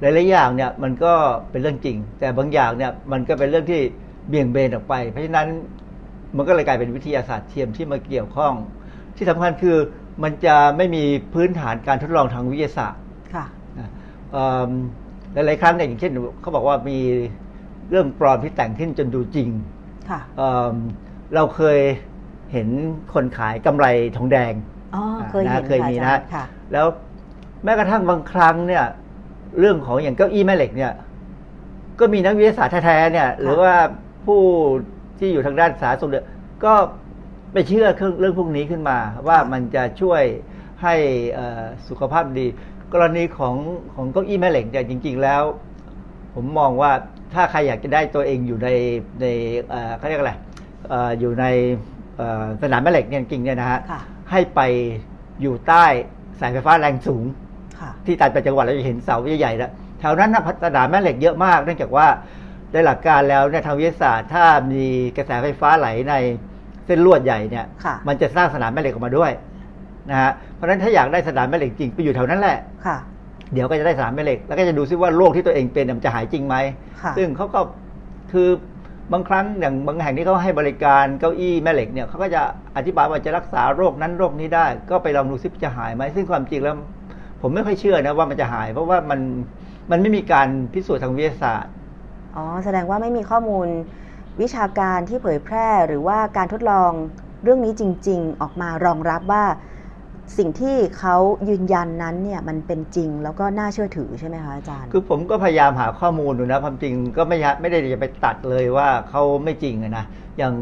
[0.00, 1.12] หลายๆอย่างเนี่ยมันก็
[1.50, 3.80] เป็นเรื่องจริง แต่บางอย่างเนี่ยมันก็เป็นเรื่องที่
[4.28, 5.48] เบี่ยงเบนออกไป เพราะฉะนั้น
[6.36, 8.52] มันก็เลยกลายเป็นวิทยาศาสตร์เทียมที่มาเกี่ยวข้อง
[9.16, 9.76] ที่สำคัญคือ
[10.22, 13.02] มันจะไม่มีพื้นฐานการทดลองทางวิทยาศาสตร์
[13.34, 13.46] ค่ะ
[13.78, 13.90] นะ
[14.32, 14.70] เอิ่ม
[15.32, 16.98] หลายๆครั้งเนี่ยอย่างเช่นเขาบอกว่ามี
[17.90, 19.50] เรื่องปลอมที่แต่งขึ้นจนดูจริง
[20.10, 20.74] ค่ะเอิ่ม
[21.34, 21.78] เราเคย
[22.52, 22.68] เห็น
[23.14, 24.52] คนขายกำไรทองแดง
[24.94, 26.86] อ๋อเคยเห็นนะเคยมีอานะจารย์ค่ะแล้ว
[27.64, 28.84] แม้กระทั่งบางครั้งเนี่ย
[29.58, 30.92] เรื่องของอย่างเก้าอี้แม่เหล็กเนี่ย
[32.00, 33.74] ก็มีนักวิทยาศาสตร์แท้ๆเนี่ย หรือว่า
[34.26, 34.40] ผู้
[35.18, 36.26] ที่อยู่ทางด้านสาธารณสุขเนี่ย
[36.64, 36.74] ก็
[37.56, 37.88] ไปเชื่อ
[38.20, 40.22] เรื่องพวกนี้ขึ้นมา ว่ามันจะช่วย
[40.82, 40.94] ให้
[41.32, 42.46] เอ่อสุขภาพดี
[42.92, 43.56] กรณีของ
[43.94, 45.42] ของเก้าอี้แม่เหล็กเนี่ยจริง ๆ แล้ว
[46.34, 46.92] ผมมองว่า
[47.34, 48.68] ถ้าใครอยากจะได้ตัวเองอยู่ใน
[49.20, 49.26] ใน
[49.70, 50.32] เอ่อเขาเรียกอะไร
[50.88, 51.44] เอ่ออยู่ใน
[52.16, 54.60] เอ่อสนามแม่เหล็กเนี่ยจริงๆเนี่ยนะฮะค่ะให้ไป
[55.40, 55.84] อยู่ใต้
[56.40, 57.24] สายไฟฟ้าแรงสูง
[57.80, 62.06] ค่ะที่ต่างจังหวัดเราจะเห็นเสาใหญ่ๆแล้วแถวนั้นนะพัฒนาแม่เหล็กเยอะมาก เนื่องจากว่า
[62.72, 66.14] ในหลักการแล้วเนี่ยทางวิทยาศาสตร์ ถ้ามีกระแสไฟฟ้าไหลใน
[66.86, 69.30] เส้นลวดใหญ่เนี่ยค่ะมันจะสร้างสนามแม่เหล็กออกมาด้วย
[70.10, 72.96] นะฮะเพราะฉะนั้นถ้าอยากได้สนามแม่เหล็กจริงไปอยู่แถวนั้นแหละค่ะ
[73.52, 76.56] เดี๋ยวก็จะได้สนามแม่เหล็ก แล้วก็จะดูซิว่าโรคที่ตัวเองเป็นเนี่ยมันจะหายจริงไหม
[77.02, 77.60] ค่ะซึ่งเขาก็
[78.32, 78.48] คือ
[79.12, 82.42] บางครั้งอย่างบางแห่งที่เขาให้บริการเก้าอี้แม่เหล็กเนี่ยเขาก็จะ
[82.76, 86.74] อธิบายว่าจะรักษาโรคนั้นโรคนี้ได้ ก็ไปลองดูซิจะหายไหมซึ่งความจริงแล้ว
[87.42, 89.20] ผมไม่ค่อยเชื่อนะว่ามันจะหาย เพราะว่ามัน
[89.90, 91.72] มันไม่มีการพิสูจน์ทางวิทยาศาสตร์
[92.36, 93.66] อ๋อแสดงว่าไม่มีข้อมูล
[94.40, 96.92] วิชาการที่เผยแพร่หรือว่าการทดลอง
[97.42, 99.44] เรื่องนี้จริง ๆ ออกมารองรับว่า
[100.38, 101.16] สิ่งที่เขา
[101.48, 110.04] ยืนยันนั้นเนี่ยมันเป็นจริงแล้วก็น่าเชื่อถือใช่ไหมคะอาจารย์ คือผมก็พยายามหาข้อมูลดูนะความจริงก็ไม่ยะไม่ได้จะไปตัดเลยว่าเขาไม่จริงอะนะ
[110.38, 110.54] อย่าง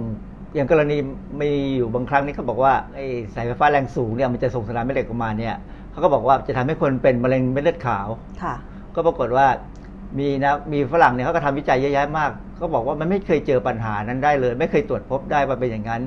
[0.55, 0.97] อย่างกรณี
[1.41, 5.55] มีอยู่บางครั้งนี่เขาบอกว่าไอ้สายไฟฟ้าแรงสูงเนี่ยมันจะส่งสนามแม่เหล็กออกมาเนี่ย
[5.91, 8.09] เขาก็บอกว่าจะทำให้คนเป็นมะเร็งเม็ดเลือดขาว
[8.43, 8.55] ค่ะ
[8.95, 9.47] ก็ปรากฏว่า
[10.19, 16.03] มีนะมีฝรั่งเนี่ยเขาก็ทำวิจัยเยอะแยะมากเขาบอกว่ามันไม่เคยเจอปัญหานั้นได้เลย ไม่เคยตรวจพบได้ว่าเป็นอย่างนั้น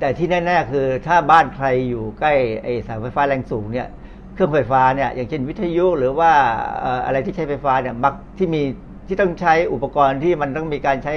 [0.00, 3.88] แต่ที่แน่ๆคือถ้าบ้านใครอยู่ใกล้ไอ้สายไฟฟ้าแรงสูงเนี่ย
[4.34, 6.32] เครื่องไฟฟ้าเนี่ยอย่างเช่นวิทยุหรือว่า
[6.80, 8.62] เอ่ออะไรที่ใช้ไฟฟ้าเนี่ยมักที่มี
[9.06, 11.14] ที่ต้องใช้อุปกรณ์ที่มันต้องมีการใช้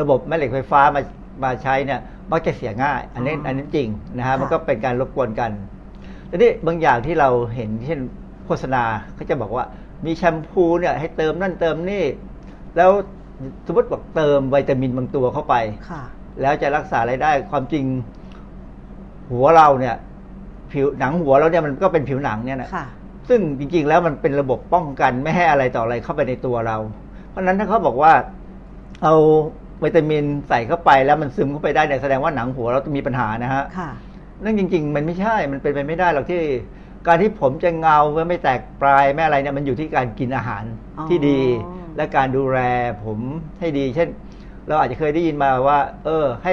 [0.00, 1.02] ระบบแม่เหล็กไฟฟ้ามา
[1.44, 2.00] มาใช้เนี่ย
[2.32, 5.50] มักจะเสียง่าย อันนี้อ๋ออัอันนี้จริงนะฮะค่ะมันก็เป็นการรบกวนกัน
[6.30, 8.00] ทีนี้บางอย่างที่เราเห็นเช่น
[8.46, 8.82] โฆษณา
[9.14, 9.64] เขาจะบอกว่า
[10.04, 12.04] มีแชมพูเนี่ยให้เติมนั่นเติมนี่
[12.76, 12.90] แล้ว
[13.66, 15.54] สมมติบอกเติมวิตามินบางตัวเข้าไป
[15.90, 16.02] ค่ะ
[16.40, 17.84] แล้วจะรักษาอะไรได้ความจริง
[19.30, 19.96] หัวเราเนี่ย
[20.72, 22.86] ผิวหนังหัวเราเนี่ยมันก็เป็นผิวหนังเนี่ยนะค่ะ
[23.28, 26.76] ซึ่งจริงๆแล้วมันเป็นระบบป้องกันไม่ให้อะไรต่ออะไรเข้าไปในตัวเรา
[27.28, 28.12] เพราะฉะนั้นถ้าเขาบอกว่า
[29.02, 29.14] เอา
[29.84, 33.90] วิตามินใส่เข้าไปแล้วมันซึมเข้าไปได้เนี่ยแสดงว่าหนังหัวเราต้องมีปัญหานะฮะค่ะ
[34.44, 36.40] นั่นจริง ๆ มันไม่ใช่ มันเป็นไปไม่ได้หรอกที่
[37.06, 40.64] การที่ผมจะเงาไม่แตกปลายไม่อะไรเนี่ยมันอยู่ที่การกินอาหาร
[40.98, 41.40] อ๋อที่ดี
[41.96, 42.58] และการดูแล
[43.04, 43.18] ผม
[43.60, 44.08] ให้ดี เช่น
[44.68, 46.52] เราอาจจะเคยได้ยินมาว่า เออ ให้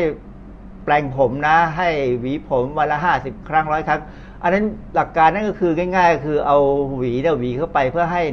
[0.83, 4.01] แปลงผมนะ ให้หวีผมวันละห้าสิบครั้งร้อยครั้ง
[4.43, 6.57] อันนั้นหลักการนั่นก็คือง่ายๆก็คือเอา
[6.97, 8.23] หวีเนี่ยหวีเข้าไปเพื่อให้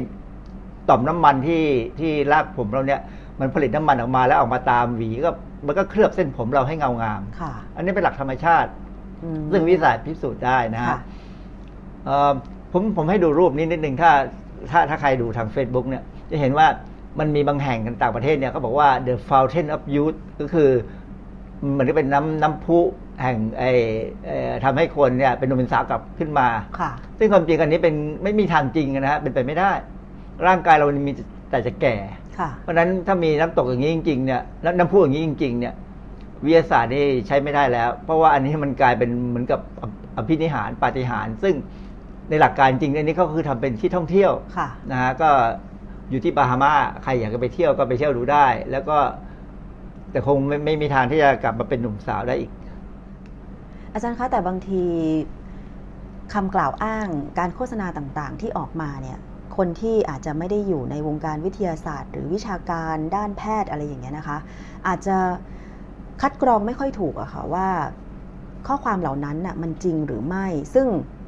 [0.89, 1.63] ต่อมน้ำมันที่
[1.99, 3.01] ที่รากผมเราเนี่ย
[3.39, 5.31] มันผลิตน้ำมันออกมาแล้วออกมาตามหวีก็
[5.67, 8.69] มันก็เคลือบเส้นผมเราให้เงางามค่ะอันนี้เป็นหลักธรรมชาติ
[9.23, 11.26] อืมซึ่งวิทยาศาสตร์พิสูจน์ได้นะฮะค่ะเอ่อ
[12.71, 14.11] ผมผมให้ดูรูปนี้นิดนึงถ้า
[14.71, 16.67] ถ้าถ้าใครดูทาง Facebook เนี่ยจะเห็นว่า
[17.19, 20.69] มันมีบางแห่งกันต่างประเทศเนี่ยเขาบอกว่า the fountain of youth ก็คือ
[21.71, 22.79] เหมือนกับเป็นน้ำน้ำพุ
[23.21, 23.63] แห่งไอ
[24.25, 26.47] เอ่อทำให้คนเนี่ยเป็นหนุ่มเป็นสาวกลับขึ้นมา
[26.79, 29.71] ค่ะซึ่งความจริงอันนี้เป็นไม่มีทางจริงนะฮะเป็นไปไม่ได้
[30.47, 31.13] ร่างกายเรามันมี
[31.49, 31.95] แต่จะแก่
[32.39, 35.73] ค่ะเพราะฉะนั้นถ้ามีน้ำตกอย่างนี้จริงๆเนี่ยน้ำน้ำพุอย่างนี้จริง ๆ เนี่ย
[36.45, 39.83] วิทยาศาสตร์นี่ใช้ไม่ได้แล้ว เพราะว่าอันนี้มันกลายเป็นเหมือนกับอ
[40.17, 41.53] อภินิหารปาฏิหาริย์ซึ่ง
[42.29, 45.29] ในหลักการจริงอันนี้ก็คือทำเป็นที่ท่องเที่ยวค่ะนะฮะก็
[46.09, 48.97] อยู่ที่บาฮามาใครอยากจะไปเที่ยวก็ไปเที่ยวดูได้ แล้วก็
[50.11, 52.51] แต่คงไม่ไม่มีทางที่จะกลับมาเป็นหนุ่มสาวได้อีก
[53.93, 54.83] อาจารย์คะแต่บางที
[56.33, 57.07] คำกล่าวอ้าง
[57.39, 59.17] การโฆษณาต่างๆ ที่ออกมาเนี่ย
[59.57, 64.37] คนที่อาจจะไม่ได้อยู่ในวงการวิทยาศาสตร์ หรือวิชาการด้านแพทย์อะไรอย่างเงี้ยนะคะ
[64.87, 65.17] อาจจะ
[66.21, 67.67] คัดกรองไม่ค่อยถูกอะค่ะว่า
[68.67, 70.87] ข้อความเหล่านั้นน่ะมันจริงหรือไม่ ซึ่ง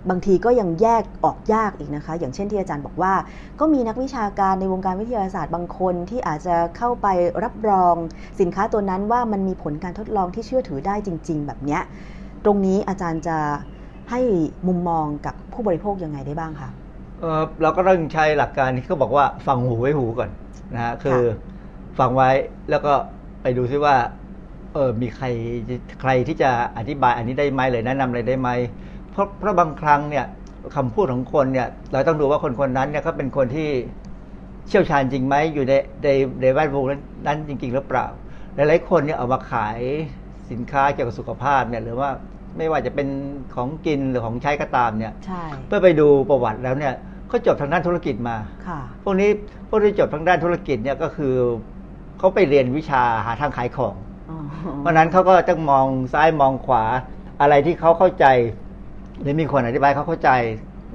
[0.10, 3.14] บางทีก็ยังแยกออกยากอีกนะคะ อย่างเช่นที่อาจารย์บอกว่า
[3.60, 7.08] ก็มีนักวิชาการในวงการวิทยาศาสตร์บางคนที่อาจจะเข้าไป
[7.44, 7.96] รับรอง
[8.40, 11.82] สินค้าตัวนั้นว่ามันมีผลการทดลองที่เชื่อถือได้จริง ๆ แบบเนี้ย
[12.46, 13.38] ตรงนี้อาจารย์จะ
[14.12, 14.22] ให้
[14.68, 16.70] มุมมองกับผู้บริโภคยังไงได้บ้างคะ
[17.20, 20.30] เอ่อเราก็ต้องใช้หลักการที่เขาบอกว่าฟังหูไว้หูก่อน
[20.74, 21.22] นะฮะคือ
[22.00, 22.30] ฟังไว้
[22.70, 22.94] แล้วก็
[23.42, 23.96] ไปดูซิว่า
[24.74, 25.26] เออมีใคร
[26.02, 28.50] ใครที่จะอธิบายอันนี้ได้ไหมหรือแนะนำอะไรได้ไหม
[28.99, 30.25] เพ ราะเพราะบางครั้งเนี่ย
[30.75, 33.69] คำพูดของคนเนี่ย เราต้องดูว่าคนคนนั้นเนี่ยเขาเป็นคนที่
[34.67, 36.08] เชี่ยวชาญจริงไหมอยู่ในใน
[36.41, 38.05] ในแวดวงนั้นนั้นจริง ๆ หรือเปล่า
[38.55, 39.79] หลายๆคนเนี่ยเอามาขาย
[40.51, 42.10] สินค้าเกี่ยวกับสุขภาพเนี่ยหรือว่า
[42.58, 43.08] ไม่ว่าจะเป็น
[43.55, 46.93] ของกินหรือของใช้ก็ตามเนี่ยใช่เพื่อไปดูประวัติแล้วเนี่ย
[47.27, 49.29] เขาจบทางด้านธุรกิจมาค่ะพวกนี้
[49.69, 51.36] พวกที่จบทางด้านธุรกิจเนี่ยก็คือ
[52.17, 53.95] เขาไปเรียนวิชาหาทางขายของ
[54.29, 54.39] อ๋อ
[54.79, 56.84] เพราะฉะนั้นเขาก็ต้องมองซ้ายมองขวา
[57.41, 58.25] อะไรที่เขาเข้าใจ
[59.21, 60.29] หรือมีคนอธิบายเขาเข้าใจ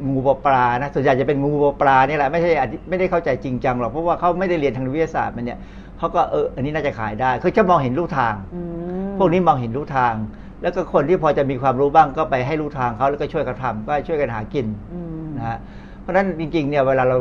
[0.06, 5.58] งูปลาปลานะส่วนใหญ่จะเป็นงูปลาปลานี่แหละไม่ใช่อธิไม่ได้เข้าใจจริงจังหรอกเพราะว่าเขาไม่ได้เรียนทางวิทยาศาสตร์มันเนี่ย
[5.98, 8.60] เขาก็เอออันนี้น่าจะขายได้เขาจะมองเห็นรูทางอื
[9.06, 10.14] มพวกนี้มองเห็นรูทาง
[10.62, 15.58] แล้วก็คนที่พอจะมีความรู้บ้างก็ไปให้รูทางเขาแล้วก็ช่วยกันทำก็ช่วยกันหากินอืมนะฮะ
[16.00, 17.18] เพราะฉะนั้นจริงๆเนี่ยเวลาเรา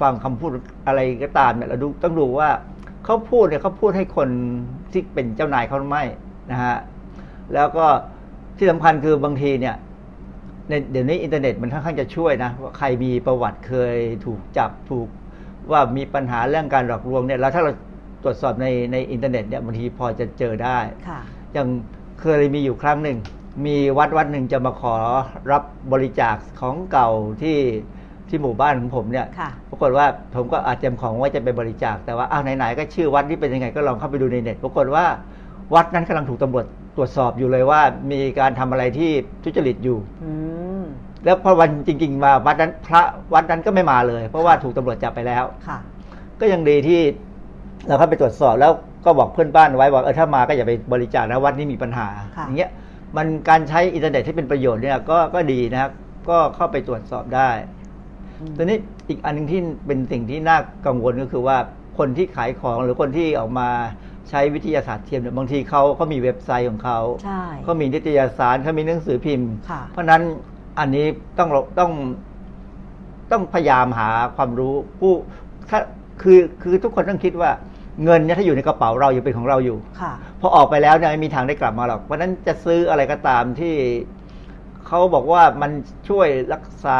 [0.00, 0.50] ฟังคำพูด
[0.86, 2.48] อะไรก็ตามเนี่ยเราดูต้องดูว่า
[3.04, 4.28] เขาพูดเนี่ยเขาพูดให้คน
[4.92, 6.04] ที่เป็นเจ้านายเขาหรือไม่
[6.50, 6.76] นะฮะ
[7.54, 7.86] แล้วก็
[8.58, 9.74] ที่สำคัญคือบางทีเนี่ย
[10.68, 15.08] ในเดี๋ยวนี้อินเทอร์เน็ตมันค่อนข้างจะช่วยนะว่าใครมีประวัติเคยถูกจับถูก
[15.70, 17.72] ว่ามีปัญหาเรื่องการหลอกลวงเนี่ยแล้วถ้าเรา
[18.22, 21.20] ตรวจสอบในในอินเทอร์เน็ตเนี่ยบางทีพอจะเจอได้ค่ะ
[21.52, 21.68] อย่าง
[22.20, 23.18] เคยมีอยู่ครั้งหนึ่ง
[23.66, 24.94] มีวัดวัดหนึ่งจะมาขอ
[25.52, 27.08] รับบริจาคของเก่า
[27.42, 27.58] ที่
[28.28, 35.04] ที่หมู่บ้านของผมเนี่ยค่ะปรากฏว่าผมก็อาจเตรียมของไว่าจะไปบริจาคแต่ว่าอ้าวไหนๆก็ชื่อวัดนี้เป็นยังไงก็ลองเข้าไปดูในเน็ตปรากฏว่า
[35.74, 37.80] วัดนั้นกำลังถูกตำรวจตรวจสอบอยู่เลยว่า
[38.12, 39.10] มีการทำอะไรที่
[39.44, 40.55] ทุจริตอยู่อืม
[41.24, 43.02] แล้วพอวันจริง ๆ มาวัดนั้นพระ
[43.34, 45.78] วัดนั้นก็ไม่มาเลย เพราะว่าถูกตำรวจจับไปแล้วค่ะ
[46.40, 47.00] ก็ยังดีที่
[47.86, 48.72] เราเข้าไปตรวจสอบแล้ว
[49.04, 52.70] ก็บอกเพื่อนบ้านไว้ว่าเออถ้ามาก็อย่าไปบริจาคนะวัดนี้มีปัญหาค่ะอย่างเงี้ย
[53.16, 55.90] มันการใช้อินเทอร์เน็ตที่เป็นประโยชน์เนี่ยก็ก็ดีนะครับ
[56.30, 57.50] ก็เข้าไปตรวจสอบได้
[58.40, 61.56] อืมทีนี้อีกอันหนึ่งที่เป็นสิ่งที่น่ากังวลก็คือว่า
[61.98, 63.68] คนที่ขายของหรือคนที่ออกมา
[64.30, 70.22] ใช้วิทยาศาสตร์เทียมเนี่ยบางทีเขาเขามีเว็บไซต์ของเขาใช่เขามีนิตยสารเขามีหนังสือพิมพ์ค่ะเพราะฉะนั้น
[70.78, 71.06] อันนี้
[71.38, 71.92] ต้องต้อง
[73.32, 75.12] ต้องพยายามหาความรู้ผู้
[75.70, 75.78] ถ้า
[76.22, 77.50] คือคือทุกคนต้องคิดว่า
[78.04, 83.74] เงินเนี่ยถ้าอยู่ในกระเป๋าเรายังเป็นของเราอยู่ค่ะพอออกไปแล้วเนี่ยไม่มีทางได้กลับมาหรอก เพราะฉะนั้นจะซื้ออะไรก็ตามที่
[84.86, 85.70] เขาบอกว่ามัน
[86.08, 86.96] ช่วยรักษา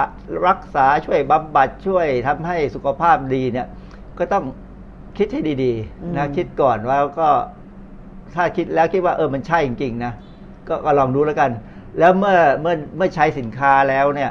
[0.49, 3.67] รักษาช่วยบำบัดช่วยทำให้สุขภาพดีเนี่ย
[4.19, 4.45] ก็ต้อง
[5.19, 7.29] คิดให้ดีอืมๆนะคิดก่อนว่าก็
[8.35, 10.13] ถ้าคิดแล้วคิดว่าเออมันใช่จริงๆนะ
[10.69, 11.51] ก็ก็ลองดูแล้วกัน
[11.99, 14.31] แล้วเมื่อเมื่อเมื่อใช้สินค้าแล้วเนี่ย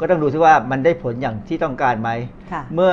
[0.00, 2.10] ก็ต้องดูซิว่ามันได้ผลอย่างที่ต้องการไหม
[2.52, 2.92] ค่ะเมื่อ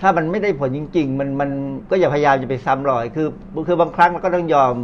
[0.00, 1.50] ถ้ามันไม่ได้ผลจริง ๆ มันมัน
[1.90, 3.28] ก็อย่าพยายามจะไปซ้ำรอย คือ
[3.68, 4.74] คือบางครั้งมันก็ต้องยอม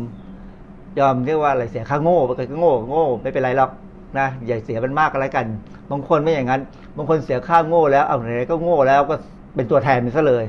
[1.01, 3.71] ยอมเรียกว่าอะไรเสียค่าโง่ไปก็โง่โง่ไม่เป็นไรหรอก
[4.19, 5.47] นะอย่าเสียมันมากก็แล้วกัน
[5.91, 6.61] บางคนไม่อย่างนั้น
[6.97, 9.15] บางคนเสียค่าโง่แล้วเอาไหนๆก็โง่แล้วก็
[9.55, 10.45] เป็นตัวแทนมันซะเลย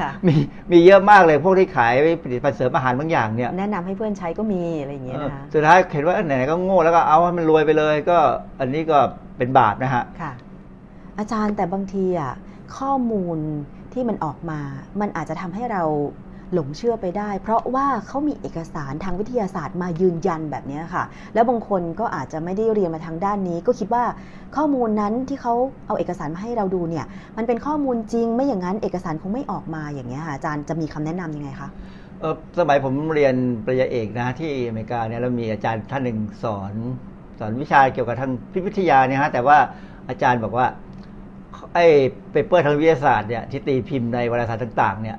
[0.00, 0.34] ค่ะมี
[0.72, 8.18] มีเยอะมากเลยพวกที่ขายผลิตภัณฑ์เสริมอาหารบางอย่างเนี่ยแนะนำให้เพื่อนใช้ก็มีอะไรอย่างเงี้ยนะคะสุดท้ายเห็นว่าไหนๆก็โง่แล้วก็เอาให้มันรวยไปเลย ก็
[8.60, 8.98] อันนี้ก็
[9.38, 10.32] เป็นบาปนะฮะค่ะ
[11.18, 12.32] อาจารย์แต่บางทีอะ
[12.76, 13.38] ข้อมูล
[13.92, 14.60] ที่มันออกมา
[15.00, 15.82] มันอาจจะทำให้เรา
[16.54, 24.04] หลงเชื่อไปได้ เพราะว่าเขามีเอกสารทางวิทยาศาสตร์มายืนยันแบบนี้ค่ะ แล้วบางคนก็อาจจะไม่ได้เรียนมาทางด้านนี้ ก็คิดว่า
[24.56, 25.54] ข้อมูลนั้นที่เขา
[25.86, 31.68] เอาเอกสารมาให้เราดูเนี่ย มันเป็นข้อมูลจริงไม่อย่างนั้นเอกสารคงไม่ออกมาอย่างเงี้ยค่ะอาจารย์จะมีคำแนะนำยังไงคะ
[32.58, 33.34] สมัยผมเรียน
[33.64, 36.74] ปริญญาเอกนะที่อเมริกาเนี่ยเรามีอาจารย์ท่านหนึ่งสอน
[37.38, 39.58] สอนวิชาเกี่ยวกับทางพิวิทยาเนี่ยฮะแต่ว่า
[40.08, 40.66] อาจารย์บอกว่า
[41.74, 41.86] ไอ้
[42.32, 45.18] เปเปอร์ทางวิทยาศาสตร์เนี่ยที่ตีพิมพ์ในวารสารต่าง ๆ เนี่ย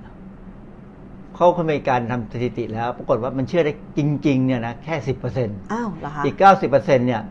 [1.42, 7.22] เขาเขามีการทำสถิติแล้ว ปรากฏว่ามันเชื่อได้จริงๆเนี่ยนะแค่สิบเปอร์เซ็นต์อ้าวเหรอคะอีกเก้าสิบเปอร์เซ็นต์เนี่ย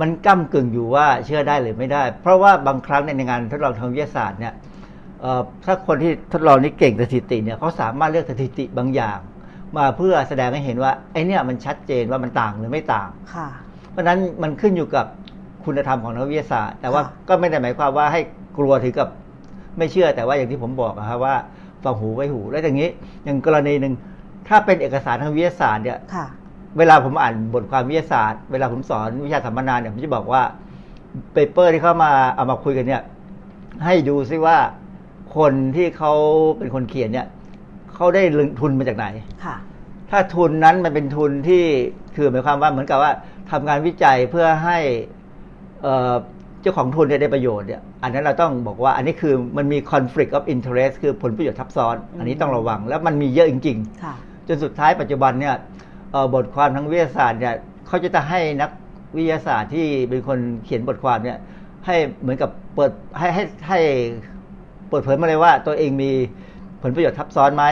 [0.00, 4.54] มันก้ากึ่งอยู่ว่าเชื่อได้หรือไม่ได้ เพราะว่าบางครั้งในงานทดลองทางวิทยาศาสตร์เนี่ย
[5.20, 9.18] เอ่อถ้าคนที่ทดลองนี้เก่งสถิติเนี่ยเขาสามารถเลือกสถิติบางอย่าง
[9.76, 13.48] มาเพื่อแสดงให้เห็นว่าไอ้เนี่ยมันชัดเจนว่ามันต่างหรือไม่ต่างค่ะ
[13.90, 15.06] เพราะฉะนั้นมันขึ้นอยู่กับ
[15.64, 18.20] คุณธรรมของนักวิทยาศาสตร์ แต่ว่าค่ะก็ไม่ได้หมายความว่าให้
[18.58, 19.08] กลัวถึงกับ
[19.78, 21.34] ไม่เชื่อแต่ว่าอย่างที่ผมบอกนะครับว่า
[21.84, 22.90] ฟังหูไว้หู แล้วอย่างนี้
[23.24, 23.94] อย่างกรณีหนึ่ง
[24.48, 26.26] ถ้าเป็นเอกสารทางวิทยาศาสตร์เนี่ยค่ะ
[26.78, 30.42] เวลาผมอ่านบทความวิทยาศาสตร์ เวลาผมสอนวิชาสัมมนาเนี่ยผมจะบอกว่า
[31.32, 33.02] เปเปอร์ที่เขามาเอามาคุยกันเนี่ย
[33.84, 34.56] ให้ดูซิว่า
[35.36, 36.12] คนที่เขา
[36.58, 37.26] เป็นคนเขียนเนี่ย
[37.94, 39.06] เขาได้ลงทุนมาจากไหน
[39.44, 39.56] ค่ะ
[40.10, 41.64] ถ้าทุนนั้นมันเป็นทุนที่
[42.16, 43.12] คือหมายความว่าเหมือนกับว่า
[43.50, 44.78] ทำงานวิจัยเพื่อให้
[46.60, 54.14] เอ่อเจ้าของทุนเนี่ยได้ประโยชน์เนี่ยอันนั้นเราต้องบอกว่าอันนี้คือมันมี conflict of interest คือผลประโยชน์ทับซ้อน อันนี้ต้องระวังแล้วมันมีเยอะจริงๆค่ะ
[54.48, 55.54] จนสุดท้ายปัจจุบันเนี่ย
[56.12, 57.54] เอ่อบทความทางวิทยาศาสตร์เนี่ย
[57.86, 58.70] เขาจะจะให้นัก
[59.16, 61.38] วิทยาศาสตร์ที่เป็นคนเขียนบทความเนี่ย
[61.86, 63.78] ให้เหมือนกับเปิดให้ให้ให้
[64.88, 66.10] เปิดเผยมาเลยว่าตัวเองมี
[66.82, 67.64] ผลประโยชน์ทับซ้อนไหม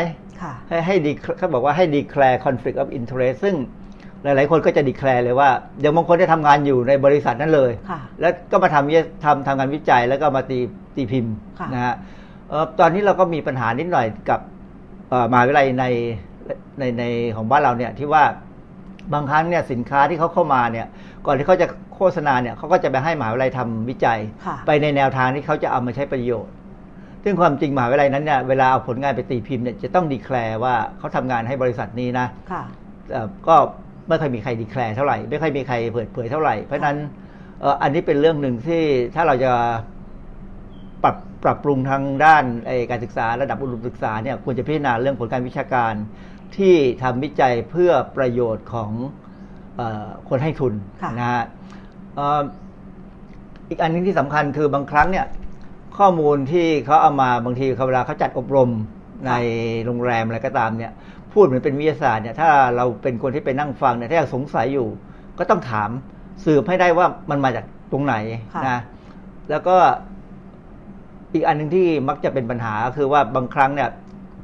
[0.43, 3.55] ค่ะให้ให้ดีเขาบอกว่าให้ declare conflict of interest ซึ่ง
[4.23, 5.51] หลายๆ คนก็จะดีแคลร์เลยว่า
[5.81, 8.95] อย่างบางคนได้ทำงานอยู่ในบริษัทนั้นเลยค่ะแล้วก็มาทำวิ
[9.25, 10.59] ทำทำงานวิจัยแล้วก็มาตี
[10.97, 11.95] ตีพิมพ์ค่ะนะฮะ
[12.49, 14.41] เอ่อตอนนี้เราก็มีปัญหานิดหน่อยกับ
[15.11, 15.85] เอ่อมหาวิทยาลัยใน
[16.79, 17.05] ในใน
[17.37, 18.25] ของบ้านเราเนี่ยที่ว่า
[19.13, 20.87] บางครั้งเนี่ยสินค้าที่เขาเข้ามาเนี่ย
[21.27, 26.55] ก่อนที่เขาจะโฆษณาเนี่ยเขาก็จะไปให้มหาวิทยาลัยทำวิจัยค่ะไปในแนวทางที่เขาจะเอามาใช้ประโยชน์
[27.25, 32.63] ซึ่งความจริงมหาวิทยาลัยนั้นเนี่ยเวลาเอาผลงานไปตีพิมพ์เนี่ยจะต้องดีแคลร์ว่าเขาทำงานให้บริษัทนี้นะค่ะ
[33.13, 33.57] เอ่อก็
[34.09, 36.97] ไม่ค่อยมีใครดีแคลร์เท่าไหร่ ไม่ค่อยมีใครเปิดเผยเท่าไหร่ เพราะฉะนั้น
[37.83, 38.83] อันนี้เป็นเรื่องหนึ่งที่
[39.15, 39.53] ถ้าเราจะ
[41.03, 42.45] ปรับปรับปรุงทางด้าน
[42.91, 45.95] การศึกษาระดับอุดมศึกษาเนี่ยควรจะพิจารณาเรื่องผลการวิชาการ
[46.57, 48.91] ที่ทำวิจัยเพื่อประโยชน์ของ
[49.81, 49.83] อ
[50.29, 51.43] คนให้ทุนะนะฮะ
[53.69, 55.27] อีกอันหนึงที่สำคัญคือบางครั้งเนี่ย
[55.99, 58.71] ข้อมูลที่เขาเอามาบางทีเขาเวลาเขาจัดอบรม
[59.27, 59.33] ใน
[59.85, 60.93] โรงแรมอะไรก็ตามเนี่ย
[61.39, 64.89] พูดเหมือนเป็นวิทยาศาสตร์เนี่ยถ้าเราเป็นคนที่ไปนั่งฟังเนี่ยถ้ายังสงสัยอยู่
[65.39, 65.91] ก็ต้องถาม
[66.45, 68.15] สืบให้ได้ว่ามันมาจากตรงไหน
[68.55, 68.79] ค่ะนะ
[69.51, 69.77] แล้วก็
[71.35, 73.91] อีกอันหนึ่งที่มักจะเป็นปัญหาคือว่าบางครั้งเนี่ย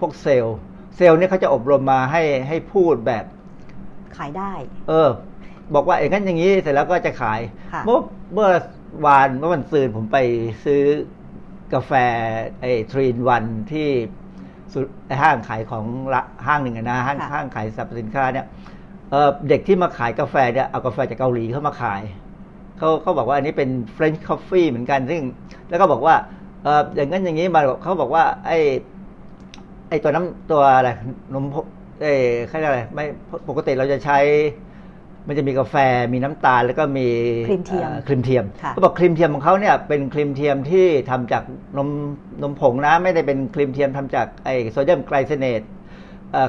[0.01, 0.57] พวกเซลล์
[0.97, 3.24] เซลล์เนี่ยเขาจะอบรมมาให้ให้พูดแบบ
[4.16, 4.53] ขายได้
[4.88, 5.11] เออ
[5.74, 7.40] บอกว่าอย่างนั้นอย่างนี้เสร็จแล้วก็จะขาย
[7.72, 7.99] ค่ะเมื่อ
[8.32, 8.49] เมื่อ
[9.07, 10.18] วานเมื่อวันซืนผมไป
[10.64, 10.82] ซื้อ
[11.74, 11.92] กาแฟ
[12.61, 14.24] ไอ้ทรีนวันที่สุดไอ้
[15.22, 18.47] ห้างขายของละห้างหนึ่งอะนะห้างค่ะห้างขายสรรพสินค้าเนี่ย
[19.11, 22.03] เออเด็กที่มาขายกาแฟเนี่ยเอากาแฟจากเกาหลีเข้ามาขาย
[22.79, 25.22] เขาเขาบอกว่าอันนี้เป็น French coffee เหมือนกันซึ่ง
[25.68, 26.14] แล้วก็บอกว่า
[26.62, 28.59] เอออย่างนั้นอย่างนี้มาเขาบอกว่า ไอ้
[29.89, 30.91] ไอ้ตัวน้ำตัวอะไร
[31.33, 31.57] นมพ
[32.01, 32.12] เอ้
[32.47, 33.05] เขาเรียกอะไรไม่
[33.49, 34.18] ปกติเราจะใช้
[35.29, 35.77] มันจะมีกาแฟ
[36.12, 37.09] มีน้ำตาลแล้วก็มี
[37.49, 41.43] ครีมเทียมอ่อครีมเทียมค่ะเขาบอกครีมเทียมของเขาเนี่ยเป็นครีมเทียมที่ทำจาก
[41.77, 41.89] นม
[42.43, 45.62] นมผงนะ ไม่ได้เป็นครีมเทียมทำจากไอโซเดียมไกลเซเนต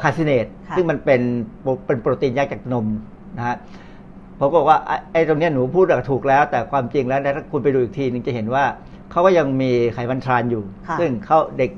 [0.04, 1.22] caseinate ค่ะซึ่งมันเป็น
[1.62, 2.88] โปรเป็นโปรตีนแยกจากนม
[3.38, 3.56] นะฮะ
[4.40, 8.64] ผมก็บอกว่าไอ้ไอ้ตรงเนี้ยหนูพูดอะถูกแล้ว แต่ความจริงแล้วเนี่ยถ้าคุณไปดูอีกทีหนึงจะเห็นว่า
[9.12, 11.72] เขาก็ยังมีไขมันทรานส์อยู่ค่ะซึ่งเขาเด็ก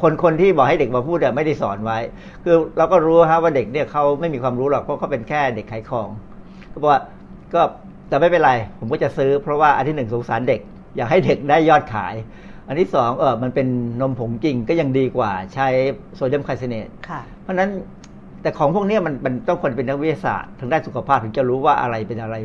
[0.00, 1.98] คนคนที่บอกให้เด็กมาพูดอะไม่ได้สอนไว้
[2.44, 6.08] คือเราก็รู้ฮะว่าเด็กเนี่ยเขาไม่มีความรู้หรอกเพราะเขาเป็นแค่เด็กขายของ
[6.72, 7.00] ก็บอกว่า
[7.54, 7.62] ก็
[8.08, 10.60] แต่ไม่เป็นไร ผมก็จะซื้อ เพราะว่าอันที่หนึ่งสงสารเด็ก
[10.96, 12.14] อยากให้เด็กได้ยอดขาย
[12.68, 13.68] อันที่สองเออมันเป็น
[14.00, 15.68] นมผงจริงก็ยังดีกว่าใช้
[16.14, 17.70] โซเดียมไคลเซเนตค่ะเพราะฉะนั้น
[18.42, 22.36] แต่ของพวกเนี้ยมันมันต้องคนเป็นนักวิทยาศาสตร์ทางด้านสุขภาพถึงจะรู้ว่าอะไรเป็นอะไร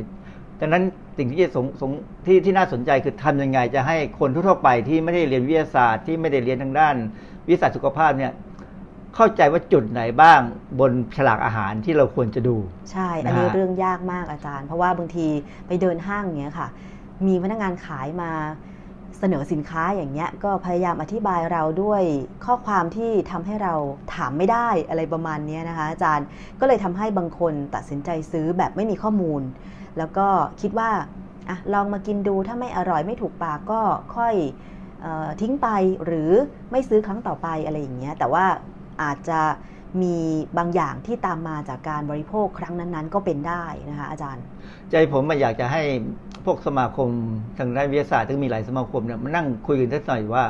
[0.60, 0.84] ดังนั้น
[1.18, 1.92] สิ่งที่จะสงสง
[2.26, 6.96] ที่ที่น่าสนใจคือทำยังไงจะให้คนทั่วๆไปที่ไม่ได้เรียนวิทยาศาสตร์ที่ไม่ได้เรียนทางด้าน
[7.48, 8.32] วิทยาศาสตร์สุขภาพเนี่ย
[9.16, 10.40] เข้าใจว่าจุดไหนบ้าง
[10.80, 12.56] บนฉลากอาหารที่เราควรจะดู
[12.92, 15.28] ใช่ อันนี้นะฮะเรื่องยากมากอาจารย์ เพราะว่าบางที
[15.68, 16.68] ไปเดินห้างอย่างเงี้ยค่ะ
[17.28, 18.32] มีพนักงานขายมา
[19.20, 22.04] เสนอสินค้าอย่างเงี้ยก็พยายามอธิบายเราด้วย
[22.46, 23.74] ข้อความที่ทำให้เรา
[24.16, 26.26] ถามไม่ได้อะไรประมาณเนี้ยนะคะอาจารย์
[26.60, 29.42] ก็เลยทำให้บางคนตัดสินใจซื้อแบบไม่มีข้อมูล
[29.98, 30.28] แล้วก็
[30.62, 30.90] คิดว่า
[31.50, 33.82] อะลองมากินดูถ้าไม่อร่อยไม่ถูกปากก็
[34.16, 34.34] ค่อย
[35.02, 35.68] เออทิ้งไป
[36.06, 36.32] หรือ
[36.72, 38.46] ไม่ซื้อครั้งต่อไปอะไรอย่างเงี้ยแต่ว่า
[39.02, 39.40] อาจจะ
[40.02, 40.16] มี
[40.58, 44.44] บางอย่างที่ตามมาจากการบริโภคครั้งนั้นๆ ก็เป็นได้นะคะอาจารย์
[44.92, 45.82] ใจผมมาอยากจะให้
[46.46, 47.10] พวกสมาคม
[47.58, 50.46] ทางด้านวิทยาศาสตร์ซึ่งมีหลายสมาคมเนี่ยมานั่งคุยกันสักหน่อยว่า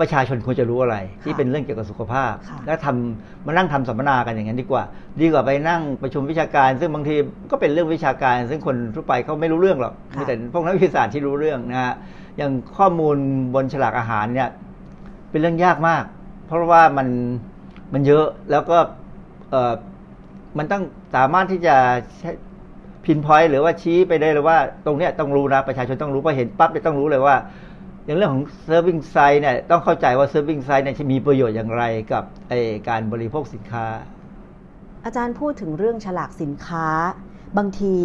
[0.00, 4.82] ประชาชนควรจะรู้อะไร ที่เป็นเรื่องเกี่ยวกับสุขภาพค่ะแล้วทำมานั่งทำสัมมนากันอย่างนั้นดีกว่า
[5.20, 7.14] ดีกว่าไปนั่งประชุมวิชาการ ซึ่งบางที
[7.50, 11.94] ก็เป็นเรื่องวิชาการ ซึ่งคนทั่วไปเขาไม่รู้เรื่องหรอกมีแต่พวกนักวิทยาศาสตร์ที่รู้เรื่องนะฮะ
[12.36, 13.16] อย่างข้อมูล
[13.54, 14.50] บนฉลากอาหารเนี่ย
[15.30, 16.04] เป็นเรื่องยากมาก
[16.46, 17.08] เพราะว่ามัน
[17.92, 18.78] มันเยอะแล้วก็
[19.50, 19.74] เออ
[20.58, 20.82] มันต้อง
[21.14, 21.76] สามารถที่จะ
[23.04, 27.36] พินพอยต์หรือว่าชี้ไปได้เลยว่า ตรงเนี้ยต้องรู้นะประชาชนต้องรู้พอเห็นปั๊บเนี่ยต้องรู้เลยว่า
[28.04, 32.24] อย่างเรื่องของ serving size เนี่ยต้องเข้าใจว่า serving size เนี่ยมีประโยชน์อย่างไรกับ
[32.88, 33.86] การบริโภคสินค้า
[35.04, 36.86] อาจารย์พูดถึงเรื่องฉลากสินค้า
[37.58, 37.96] บางที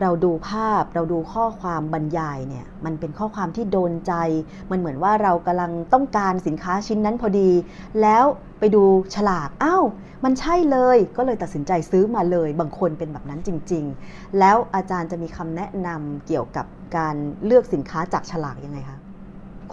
[0.00, 4.12] เราดูภาพเราดูข้อความบรรยายเนี่ยมันเป็นข้อความที่โดนใจ
[4.70, 7.50] มันเหมือนว่าเรากำลังต้องการสินค้าชิ้นนั้นพอดี
[8.02, 8.24] แล้ว
[8.62, 8.84] ไปดู
[9.14, 9.84] ฉลากอ้าว
[10.24, 18.98] มันใช่เลยก็เลยตัดสินใจซื้อมาเลย บางคนเป็นแบบนั้นจริง ๆ แล้วอาจารย์จะมีคำแนะนำเกี่ยวกับการเลือกสินค้าจากฉลากยังไงคะ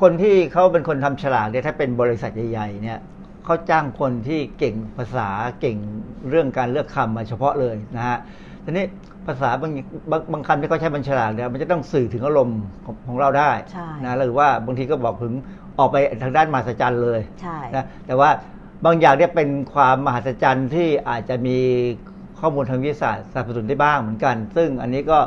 [0.01, 2.99] คนที่เขาเป็นคนทำฉลากเนี่ยถ้าเป็นบริษัทใหญ่ๆเนี่ย
[3.45, 5.27] เขาจ้างคนที่เก่งภาษา
[5.61, 5.77] เก่ง
[6.29, 8.17] เรื่องการเลือกคำมาเฉพาะเลยนะฮะ
[8.63, 8.85] ทีนี้
[9.27, 9.71] ภาษาบาง
[10.11, 15.33] บางบางคำที่เขาใช้บนฉลากเนี่ยมันจะต้องสื่อถึงอารมณ์ของของเราได้ใช่นะหรือว่าบางทีก็บอกถึง
[15.79, 18.29] ออกไปทางด้านมหัศจรรย์เลยใช่นะแต่ว่า
[18.85, 21.57] บางอย่างเนี่ยเป็นความมหัศจรรย์ที่อาจจะมี
[22.39, 25.19] ข้อมูลทางวิทยาศาสตร์สนับสนุนได้บ้างเหมือนกัน ซึ่งอันนี้ก็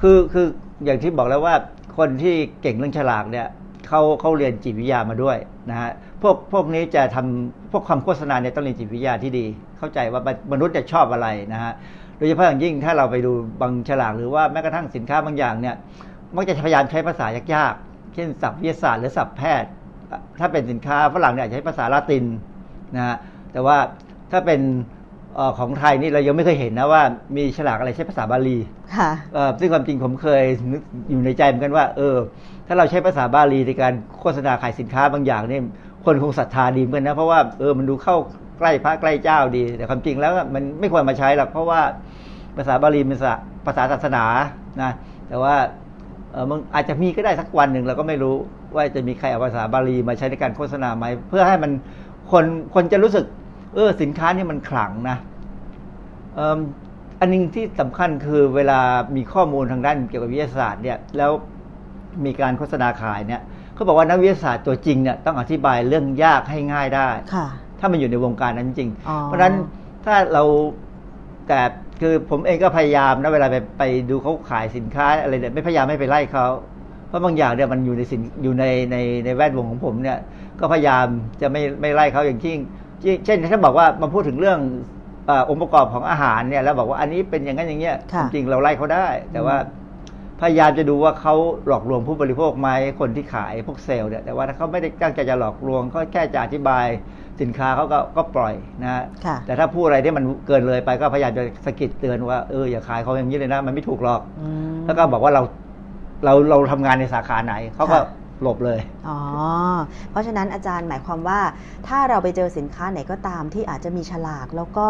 [0.00, 0.46] คือคือ
[0.84, 1.54] อย่างที่บอกแล้วว่า
[1.98, 3.46] คนที่เก่งเรื่องฉลากเนี่ย
[3.88, 5.36] เขาเขาเรียนจิตวิทยามาด้วย
[5.70, 5.90] นะฮะ
[6.22, 9.46] พวกพวกนี้จะทำพวกคำโฆษณาเนี่ยต้องเรียนจิตวิทยาที่ดี
[9.78, 10.20] เข้าใจว่า
[10.52, 11.72] มนุษย์จะชอบอะไรนะฮะ
[12.18, 15.74] โดยเฉพาะอย่างยิ่งถ้าเราไปดูบางฉลากหรือว่าแม้กระทั่งสินค้าบางอย่างเนี่ย
[16.34, 19.70] มักจะพยายามใช้ภาษายากๆ เช่นศัพท์วิทยาศาสตร์หรือศัพท์แพทย์
[20.40, 22.24] ถ้าเป็นสินค้าฝรั่งเนี่ยใช้ภาษาละติน
[22.96, 23.16] นะฮะ
[23.52, 23.76] แต่ว่า
[24.32, 24.60] ถ้าเป็น
[25.36, 27.02] เอ่อของไทยนี่เรายังไม่เคยเห็นนะว่า
[27.36, 28.58] มีฉลากอะไรใช้ภาษาบาลี
[28.96, 30.42] ค่ะเอ่อซึ่งความจริงผมเคย
[30.72, 32.16] นึกอยู่ในใจเหมือนกันว่า เออ
[32.66, 35.62] ถ้าเราใช้ภาษาบาลีในการโฆษณาขายสินค้าบางอย่างเนี่ย
[36.04, 38.16] คนคงศรัทธาดีเหมือนกันนะเพราะว่าเออมันดูเข้า
[38.58, 41.80] ใกล้พระใกล้เจ้าดี แต่ความจริงแล้วมันไม่ควรมาใช้หรอกเพราะว่า
[42.56, 43.34] ภาษาบาลีเป็นภาษา
[43.66, 44.24] ภาษาศาสนา
[44.82, 44.90] นะ
[45.28, 45.54] แต่ว่า
[46.32, 48.34] เออมันอาจจะมีก็ได้สักวันหนึ่งเราก็ไม่รู้
[48.74, 51.70] ว่าจะมีใครเอาภาษาบาลีมาใช้ในการโฆษณาไหมเพื่อให้มัน
[52.32, 52.44] คน
[52.74, 53.24] คนจะรู้สึก
[53.74, 55.16] เออสินค้านี่มันขลังนะ
[56.34, 56.58] เอิ่ม
[57.20, 58.80] อันหนึงที่สำคัญคือเวลา
[59.16, 61.30] มีข้อมูลทางด้านเกี่ยวกับวิทยาศาสตร์เนี่ยแล้ว
[62.24, 63.42] มีการโฆษณาขายเนี่ย
[63.74, 67.46] เขาบอกว่านักวิทยาศาสตร์ตัวจริงเนี่ยต้องอธิบายเรื่องยากให้ง่ายได้ค่ะ
[67.80, 69.54] ถ้ามันอยู่ในวงการนั้นจริงอ๋อเพราะฉะนั้น
[70.04, 70.42] ถ้าเรา
[71.48, 71.60] แต่
[72.00, 76.46] คือผมเองก็พยายามนะเวลาไปไปดูเขาขายสินค้าอะไรเนี่ยไม่พยายามไม่ไปไล่เขา
[77.08, 80.18] เพราะบางอย่างเนี่ยมันอยู่ในสินอยู่ในในในแวดวงของผมเนี่ย
[80.60, 81.06] ก็พยายาม
[81.42, 82.54] จะไม่ไม่ไล่เขาอย่างที่
[83.24, 84.58] เช่นถ้าบอกว่ามาพูดถึงเรื่อง
[85.26, 89.56] เอ่อองค์ประกอบของอาหารเนี่ยแล้วบอกว่าอันนี้เป็นอย่างนั้นอย่างเงี้ยค่ะจริงๆเราไล่เขาได้ แต่ว่า
[90.40, 91.34] พยายามจะดูว่าเขา
[91.66, 92.68] หลอกลวงผู้บริโภคไหม
[93.00, 96.86] คนที่ขายพวกเซลล์เนี่ยแต่ว่าถ้าเขาไม่ได้ตั้งใจจะหลอกลวงก็แค่จะอธิบาย
[97.40, 105.42] สินค้าเขาก็ก็ปล่อยนะฮะค่ะแต่ถ้าพูดอะไรที่มันเกินเลยไปก็พยายามจะสะกิดเตือนว่าเอออย่าขายเขาอย่างนี้เลยนะ มันไม่ถูกหรอกอืมแล้วก็บอกว่าเรา
[106.24, 108.02] เราเราทำงานในสาขาไหนเขาก็ค่ะ
[108.44, 108.78] หลบเลย
[109.08, 109.20] อ๋อ
[110.10, 111.40] เพราะฉะนั้นอาจารย์หมายความว่า
[111.88, 114.88] ถ้าเราไปเจอสินค้าไหนก็ตามที่อาจจะมีฉลาก แล้วก็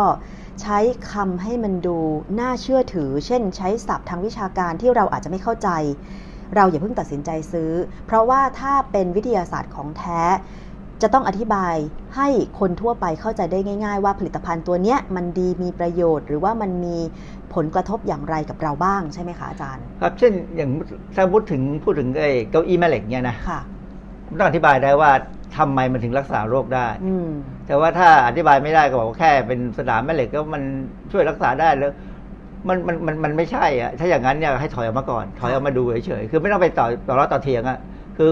[0.62, 0.78] ใช้
[1.12, 1.98] คำให้มันดู
[2.40, 5.68] น่าเชื่อถือ เช่น ใช้ศัพท์ทางวิชาการที่เราอาจจะไม่เข้าใจ
[6.54, 7.72] เราอย่าเพิ่งตัดสินใจซื้อ
[8.06, 10.22] เพราะว่าถ้าเป็นวิทยาศาสตร์ของแท้
[11.02, 11.76] จะต้องอธิบาย
[12.16, 12.28] ให้
[12.60, 16.98] คนทั่วไปเข้าใจได้ง่าย ๆ ว่าผลิตภัณฑ์ตัวเนี้ยมันดีมีประโยชน์ หรือว่ามันมี
[17.54, 20.70] ผลกระทบอย่างไรกับเราบ้างใช่ไหมคะอาจารย์ ครับ เช่นอย่าง
[21.16, 23.60] ถ้าพูดถึงพูดถึงไอ้เก้าอี้แม่เหล็กเนี่ยนะค่ะ
[24.38, 25.10] ต้องอธิบายได้ว่า
[25.56, 27.28] ทำไมมันถึงรักษาโรคได้อืม
[27.66, 30.62] แต่ว่าถ้าอธิบายไม่ได้ก็บอกว่าแค่เป็นสนามแม่เหล็กก็มัน
[31.12, 31.92] ช่วยรักษาได้แล้ว
[32.68, 37.78] มันมันมันมันไม่ใช่อะถ้าอย่างนั้นเนี่ยให้ถอยออกมาก่อน ถอยออกมาดูเฉยๆคือไม่ต้องไปต่อต่อร้อต่อเถียงอะ
[38.16, 38.30] คือ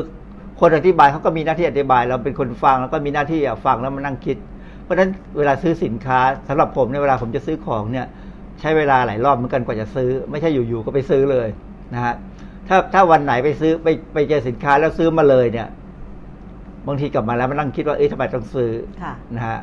[0.61, 4.37] คนอธิบายเขาก็มีหน้าที่อธิบาย เราเป็นคนฟังแล้วก็มีหน้าที่อะฟังแล้วมานั่งคิด
[4.85, 6.18] เพราะฉะนั้นเวลาซื้อสินค้า
[6.49, 8.07] สำหรับผมเนี่ยเวลาผมจะซื้อของเนี่ย
[8.62, 11.48] ใช้เวลาหลายรอบเหมือนกันกว่าจะซื้อ ไม่ใช่อยู่ๆก็ไปซื้อเลย
[11.94, 12.14] นะฮะ
[12.68, 15.68] ถ้าถ้าวันไหนไปซื้อไปไปเจอสินค้าแล้วซื้อมาเลยเนี่ย
[16.86, 19.60] บางทีกลับมาแล้วมานั่งคิดว่าเอ๊ะทำไมต้องซื้อค่ะนะฮะ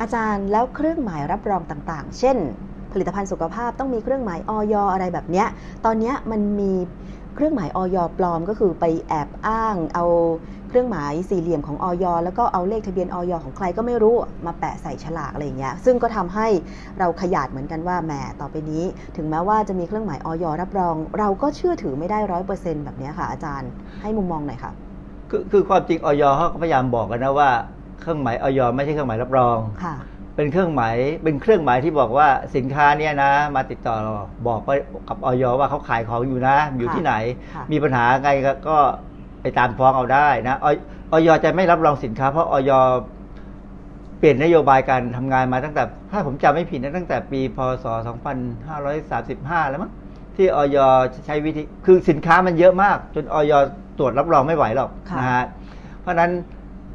[0.00, 2.36] อาจารย์แล้วเครื่องหมายรับรองต่างๆ เช่น
[2.92, 5.46] ผลิตภัณฑ์สุขภาพต้องมีเครื่องหมายออยอะไรแบบเนี้ย
[5.84, 6.72] ตอนเนี้ยมันมี
[7.34, 10.04] เครื่องหมายออยปลอมก็คือไปแอบอ้างเอา
[10.72, 14.14] เครื่องหมายสี่เหลี่ยมของออยแล้วก็เอาเลขทะเบียนออยของใครก็ไม่รู้
[14.46, 16.46] มาแปะใส่ฉลากอะไรอย่างเงี้ยซึ่งก็ทำให้
[16.98, 18.84] เราขยาดเหมือนกันว่าแหมต่อไปนี้
[19.16, 23.70] ถึงแม้ว่าจะมีเครื่องหมายออยรับรอง เราก็เชื่อถือไม่ได้ร้อยเปอร์เซ็นต์แบบเนี้ยค่ะ อาจารย์
[24.02, 24.72] ให้มุมมองหน่อยค่ะ
[25.30, 27.50] คือคือความจริงออยเขาก็พยายามบอกกันนะว่า
[28.00, 29.96] เครื่องหมายออยไม่ใช่เครื่องหมายรับรองค่ะ
[30.36, 33.94] เป็นเครื่องหมายเป็นเครื่องหมายที่บอกว่าสินค้าเนี่ยนะ มาติดต่อ
[34.48, 34.70] บอกไป
[35.08, 37.14] กับออยว่าเขาขายของอยู่นะ อยู่ที่ไหน
[37.54, 38.78] ค่ะมีปัญหาไงก็ก็
[39.42, 40.66] ไปตามฟ้องเอาได้นะอ
[41.12, 42.70] ออยจะไม่รับรองสินค้า เพราะออย
[44.18, 47.86] เปลี่ยนนโยบายการทำงานมาตั้งแต่ ถ้าผมจำไม่ผิดนะตั้งแต่ปีพศ
[48.72, 49.92] 2535 แล้วมั้ง
[50.36, 50.76] ที่ออย
[51.26, 53.52] ใช้วิธีคือสินค้ามันเยอะมาก จนออย
[53.98, 55.44] ตรวจรับรองไม่ไหวหรอกค่ะนะฮะ
[56.00, 56.30] เพราะฉะนั้น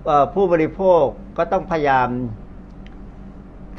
[0.05, 1.03] เอ่อผู้บริโภค
[1.37, 2.09] ก็ต้องพยายาม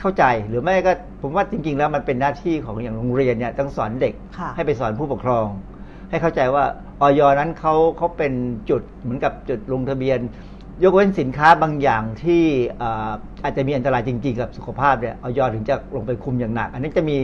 [0.01, 0.93] เข้าใจหรือไม่ก็
[1.23, 5.47] ผมว่าจริง ๆ แล้วมันเป็นหน้าที่ของอย่างโรงเรียนเนี่ยต้องสอนเด็กค่ะให้ไปสอนผู้ปกครอง
[6.11, 6.65] ให้เข้าใจว่า
[7.01, 8.33] ออยนั้นเขาเขาเป็น
[8.71, 10.19] จุดเหมือนกับจุดลงทะเบียน
[10.83, 12.43] ยกเว้นสินค้าบางอย่างที่
[12.81, 13.11] อ่า
[13.43, 17.19] อาจจะมีอันตรายจริง ๆ กับสุขภาพเนี่ยออยถึงจะลงไปคุมอย่างหนัก อันนี้จะมี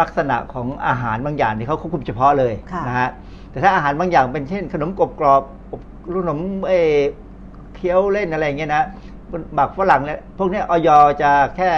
[0.00, 3.10] ลักษณะของอาหารบางอย่างที่เขาควบคุมเฉพาะเลยค่ะนะฮะ
[3.50, 5.42] แต่ถ้าอาหารบางอย่างเป็นเช่น ขนมกรอบกรอบ
[5.72, 5.80] อบ
[6.16, 6.38] ขนม
[6.68, 6.94] เออ
[7.74, 8.84] เคี้ยวเล่นอะไรอย่างเงี้ยนะ
[9.58, 10.88] บักฝรั่งเนี่ยพวกเนี้ยออย
[11.22, 11.70] จะแค่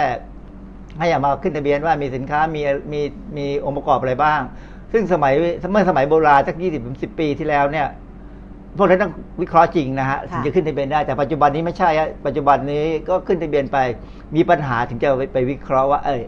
[0.99, 2.61] ให้เอามาขึ้นทะเบียนว่ามีสินค้ามี
[2.91, 3.01] มี
[3.37, 4.41] มีองค์ประกอบอะไรบ้าง
[4.93, 5.33] ซึ่งสมัย
[5.71, 7.87] เมื่อสมัยโบราณสักยี่สิบสิบปีที่แล้วเนี่ย
[8.77, 9.11] พวกนั้นต้อง
[9.41, 13.77] วิเคราะห์จริงนะฮะค่ะถึงจะขึ้นทะเบียนได้แต่ปัจจุบันนี้ไม่ใช่ฮะปัจจุบันนี้ก็ขึ้นทะเบียนไป
[14.35, 16.21] มีปัญหาถึงจะไปไปวิเคราะห์ว่า เอ้ย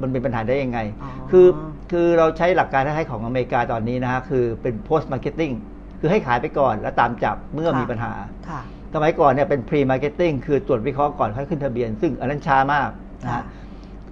[0.00, 1.46] มันเป็นปัญหาได้ยังไงอ๋อคือ
[1.90, 5.52] คือเราใช้หลักการคล้ายๆของอเมริกาตอนนี้นะฮะคือเป็น post marketing
[6.00, 8.12] คือให้ขายไปก่อนแล้วตามจับเมื่อค่ะมีปัญหา
[8.48, 8.60] ค่ะ
[8.94, 12.88] สมัยก่อนเนี่ยเป็น pre marketing คือตรวจวิเคราะห์ก่อนค่อยขึ้นทะเบียน ซึ่งอันนั้นช้ามาก
[13.22, 13.44] นะค่ะฮะ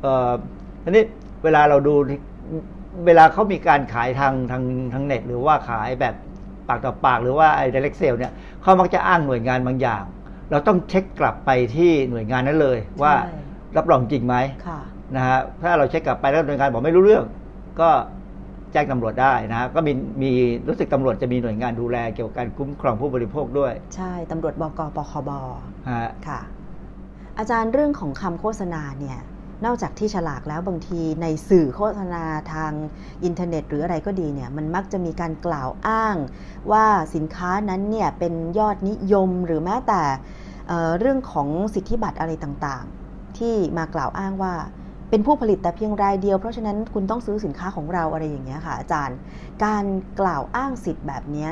[0.03, 0.30] เอ่อ
[0.84, 1.05] ทีนี้
[1.44, 2.20] เวลาเราดูที่
[3.07, 6.14] เวลาเขามีการขายทางทางทางเน็ต หรือว่าขายแบบ
[6.68, 8.32] ปากต่อปากหรือว่าไอ้ direct sale เนี่ย
[8.62, 10.05] เขามักจะอ้างหน่วยงานบางอย่าง
[10.51, 13.32] เราต้องเช็คกลับไปที่หน่วยงานนั้นเลย ว่าใช่
[13.76, 14.36] รับรองจริงไหม
[14.66, 14.80] ค่ะ
[15.16, 17.24] นะฮะถ้าเราเช็คกลับไปแล้วหน่วยงานบอกไม่รู้เรื่อง
[17.80, 17.91] ก็
[18.72, 20.30] แจ้งตำรวจได้นะฮะก็มีมี
[20.68, 25.30] รู้สึกตำรวจจะมีหน่วยงานดูแลเกี่ยวกับการคุ้มครองผู้บริโภคด้วย ใช่ตำรวจบกปคบ
[25.91, 26.41] ฮะค่ะ
[27.38, 29.18] อาจารย์เรื่องของคำโฆษณาเนี่ย
[29.64, 32.72] นอกจากที่ฉลากแล้วบางทีในสื่อโฆษณาทาง
[33.24, 36.16] อินเทอร์เน็ต หรืออะไรก็ดีเนี่ยมันมักจะมีการกล่าวอ้าง
[36.72, 40.02] ว่าสินค้านั้นเนี่ยเป็นยอดนิยมหรือแม้แต่
[40.68, 44.54] เเรื่องของสิทธิบัตรอะไรต่างๆ ที่มากล่าวอ้างว่า
[45.11, 49.16] เป็นผู้ผลิตแต่เพียงรายเดียว เพราะฉะนั้นคุณต้องซื้อสินค้าของเราอะไรอย่างเงี้ยค่ะอาจารย์
[49.64, 49.84] การ
[50.20, 51.48] กล่าวอ้างสิทธิ์แบบนี้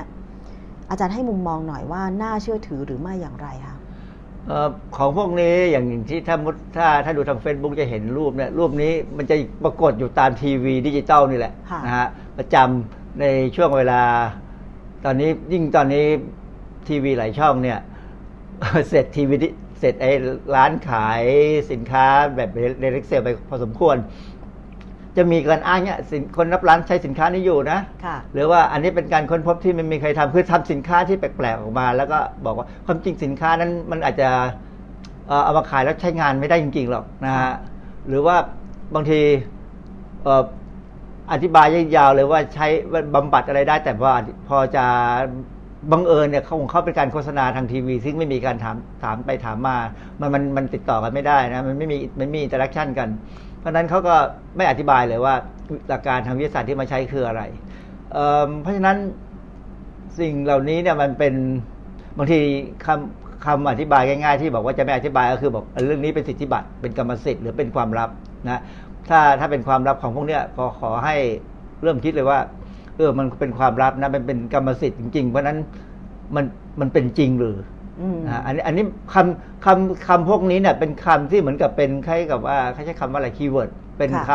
[0.90, 3.77] อาจารย์ให้มุมมองหน่อยว่าน่าเชื่อถือหรือไม่อย่างไรคะ
[4.96, 13.24] ของพวกนี้อย่างที่ถ้ามุดถ้าถ้าดูทาง Facebook จะเห็นรูปเนี่ยรูปนี้มันจะปรากฏอยู่ตามทีวีดิจิตอลนี่แหละค่ะนะฮะประจำใน
[13.56, 14.02] ช่วงเวลา
[15.04, 16.06] ตอนนี้ยิ่งตอนนี้
[16.88, 17.78] ทีวีหลายช่องเนี่ย
[18.88, 19.48] เสร็จทีวีดิ
[19.80, 20.12] เสร็จไอ้
[20.54, 21.22] ร้านขาย
[21.70, 23.96] สินค้าแบบ direct sale ไปพอสมควร
[25.18, 34.28] จะมีการอ้างเนี่ยสินคนรับร้านใช้สินค้านี้อยู่นะ ค่ะ หรือว่าอันนี้เป็นการค้นพบที่ไม่มีใครทำคือทำสินค้าที่แปลกๆออกมา แล้วก็บอกว่าความจริงสินค้านั้นมันอาจจะ
[35.28, 37.52] เอ่อเอามาขายแล้วใช้งานไม่ได้จริงๆหรอกนะฮะ
[38.08, 38.36] หรือว่า
[38.94, 39.20] บางที
[40.24, 40.42] เอ่อ
[41.32, 41.66] อธิบาย
[41.96, 42.66] ยาวๆเลยว่าใช้
[43.14, 44.14] บำบัดอะไรได้ แต่ว่า
[44.48, 44.84] พอจะ
[45.92, 49.76] บังเอิญเนี่ยเขาของเขาเป็นการโฆษณาทางทีวี ซึ่งไม่มีการถามถามไปถามมา
[50.20, 53.08] มันมันมันติดต่อกันไม่ได้นะ มันไม่มีมันไม่มี interaction กัน
[53.58, 54.14] เพราะฉะนั้นเขาก็
[54.56, 55.34] ไม่อธิบายเลยว่า
[55.88, 57.42] หลักการทางวิทยาศาสตร์ที่มาใช้คืออะไร
[58.12, 58.96] เเพราะฉะนั้น
[60.20, 61.34] สิ่งเหล่านี้เนี่ยมันเป็น
[62.18, 62.38] บางที
[62.86, 68.10] คำคำอธิบายง่ายๆ ที่บอกว่าจะไม่อธิบายก็คือบอกเรื่องนี้เป็นสิทธิบัตรเป็นกรรมสิทธิ์หรือเป็นความลับ
[68.46, 68.60] นะ
[69.08, 71.16] ถ้าถ้าเป็นความลับของพวกเนี้ยก็ขอให้
[71.82, 72.38] เริ่มคิดเลยว่า
[72.96, 75.58] เออมันเป็นความลับนะมันเป็นกรรมสิทธิ์จริงๆ เพราะนั้น
[76.36, 76.44] มัน
[76.80, 77.56] มันเป็นจริงหรือ
[78.00, 78.84] อืมนะฮะอันนี้อันนี้
[79.14, 84.32] คำคำคำพวกนี้เนี่ยเป็นคำที่เหมือนกับเป็นคล้ายกับว่าเขาใช้คำว่าอะไรคีย์เวิร์ดเป็นค่ะค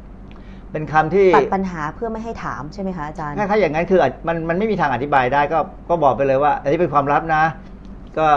[0.00, 7.42] ำเป็นคำที่ตัดปัญหาเพื่อไม่ให้ถามใช่ไหมคะอาจารย์ ถ้าถ้าอย่างนั้นคืออาจมันมันไม่มีทางอธิบายได้ก็ก็บอกไปเลยว่า อันนี้เป็นความลับนะ
[8.18, 8.28] ก็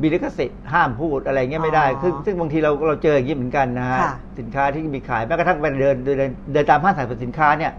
[0.00, 7.72] มีลิขสิทธิ์ห้ามพูดอะไรเงี้ยไม่ได้อ๋อซึ่งซึ่งบางทีเราเราเจออย่างนี้เหมือนกันนะฮะค่ะสินค้าที่มีขายแม้กระทั่งไปเดินเดินเดินเดินตามห้างสรรพสินค้าเนี่ย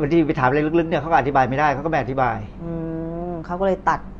[0.00, 2.70] บางทีไปถามอะไรลึกๆเนี่ยเขาก็อธิบายไม่ได้เขาก็ไม่อธิบาย อื
[3.30, 4.00] มเขาก็เลยตัด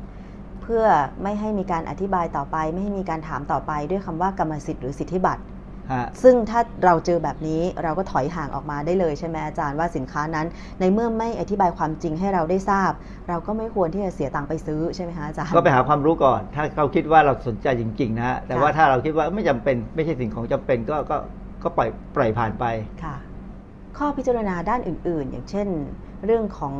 [0.71, 0.89] พื่อ
[1.23, 5.41] ไม่ให้มีการอธิบายต่อไป ไม่ให้มีการถามต่อไปด้วยคำว่ากรรมสิทธิ์หรือสิทธิบัตร
[5.91, 10.47] ฮะซึ่งถ้าเราเจอแบบนี้เราก็ถอยห่างออกมาได้เลยใช่ไหมอาจารย์ว่าสินค้านั้น
[10.79, 12.91] ในเมื่อไม่อธิบายความจริงให้เราได้ทราบ
[13.29, 21.17] เราก็ไม่ควรที่จะเสียตังค์ไปซื้อใช่ไหมคะอาจารย์ก็ไปหาความรู้ก่อน ถ้าเขาคิดว่าเราสนใจจริง ๆ นะฮะแต่ค่ะว่าถ้าเราคิดว่าไม่จำเป็นไม่ใช่สิ่งของจำเป็นก็ก็
[21.63, 22.65] ก็ปล่อยปล่อยผ่านไป
[23.03, 23.15] ค่ะ
[23.97, 25.67] ข้อพิจารณาด้านอื่น ๆ อย่างเช่น
[26.25, 26.75] เรื่องของ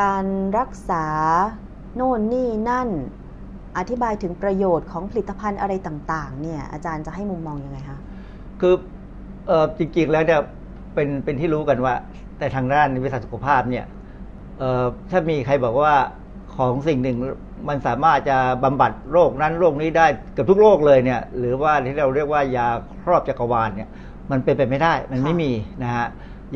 [0.00, 0.26] การ
[0.58, 1.04] รักษา
[1.96, 2.88] โน่นนี่นั่น
[3.78, 7.98] อธิบายถึงประโยชน์ของผลิตภัณฑ์อะไรต่าง ๆ เนี่ย อาจารย์จะให้มุมมองยังไงคะ
[8.60, 8.74] คือ
[9.46, 10.40] เออจริงๆแล้วเนี่ย
[10.94, 11.94] เป็นเป็นที่รู้กันว่า
[12.38, 13.84] แต่ทางด้านวิทยาสุขภาพเนี่ย
[14.58, 15.94] เออถ้ามีใครบอกว่า
[16.56, 17.16] ของสิ่งหนึ่ง
[17.68, 22.68] มันสามารถจะบำบัดโรคนั้นโรคนี้ได้เกับทุกโรคเลยเนี่ย หรือว่าที่เราเรียกว่ายา
[23.02, 23.88] ครอบจักรวาลเนี่ย
[24.30, 26.06] มันเป็นไปไม่ได้ มันไม่ค่ะมีนะฮะ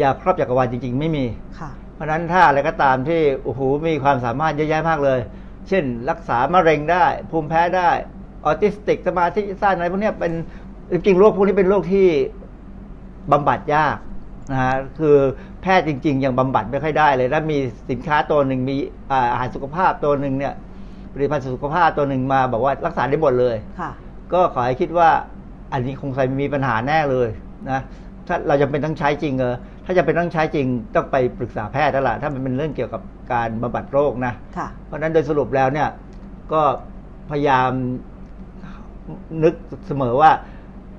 [0.00, 1.24] ยาครอบจักรวาลจริง ๆ ไม่มี
[1.60, 5.20] ค่ะ เพราะฉะนั้นถ้าอะไรก็ตามที่โอ้โหมีความสามารถเยอะแยะมากเลย
[5.68, 7.90] เช่น รักษามะเร็งได้ ภูมิแพ้ได้
[8.44, 10.32] ออทิสติกสมาธิสั้นอะไรพวกเนี้ยเป็น
[10.92, 12.08] จริงๆโรคพวกนี้เป็นโรคที่
[13.32, 13.96] บำบัดยาก
[14.52, 15.16] นะฮะคือ
[15.62, 17.58] แพทย์จริง ๆ ยังบำบัดไม่ค่อยได้เลยแล้วมี
[17.90, 18.76] สินค้าตัวหนึ่งมี
[19.10, 20.54] อ่าอาหารสุขภาพตัวหนึ่งเนี่ย
[21.12, 23.90] ผลิตภัณฑ์สุขภาพตัวหนึ่งมาบอกว่ารักษาได้หมดเลยค่ะ
[24.32, 25.10] ก็ขอให้คิดว่า
[25.72, 27.28] อันนี้คงใส่มีปัญหาแน่เลย
[27.70, 27.80] นะ
[28.26, 29.54] ถ้าเราจะเป็นต้องใช้จริงเออ
[29.86, 35.88] ถ้าจะเป็นต้องใช้จริงต้องไปปรึกษาแพทย์แล้วล่ะถ้ามันเป็นเรื่องเกี่ยวกับการบำบัดโรคนะค่ะเพราะฉะนั้นโดยสรุปแล้วเนี่ย
[36.52, 36.62] ก็
[37.30, 37.70] พยายาม
[39.42, 39.54] นึก
[39.86, 40.30] เสมอว่า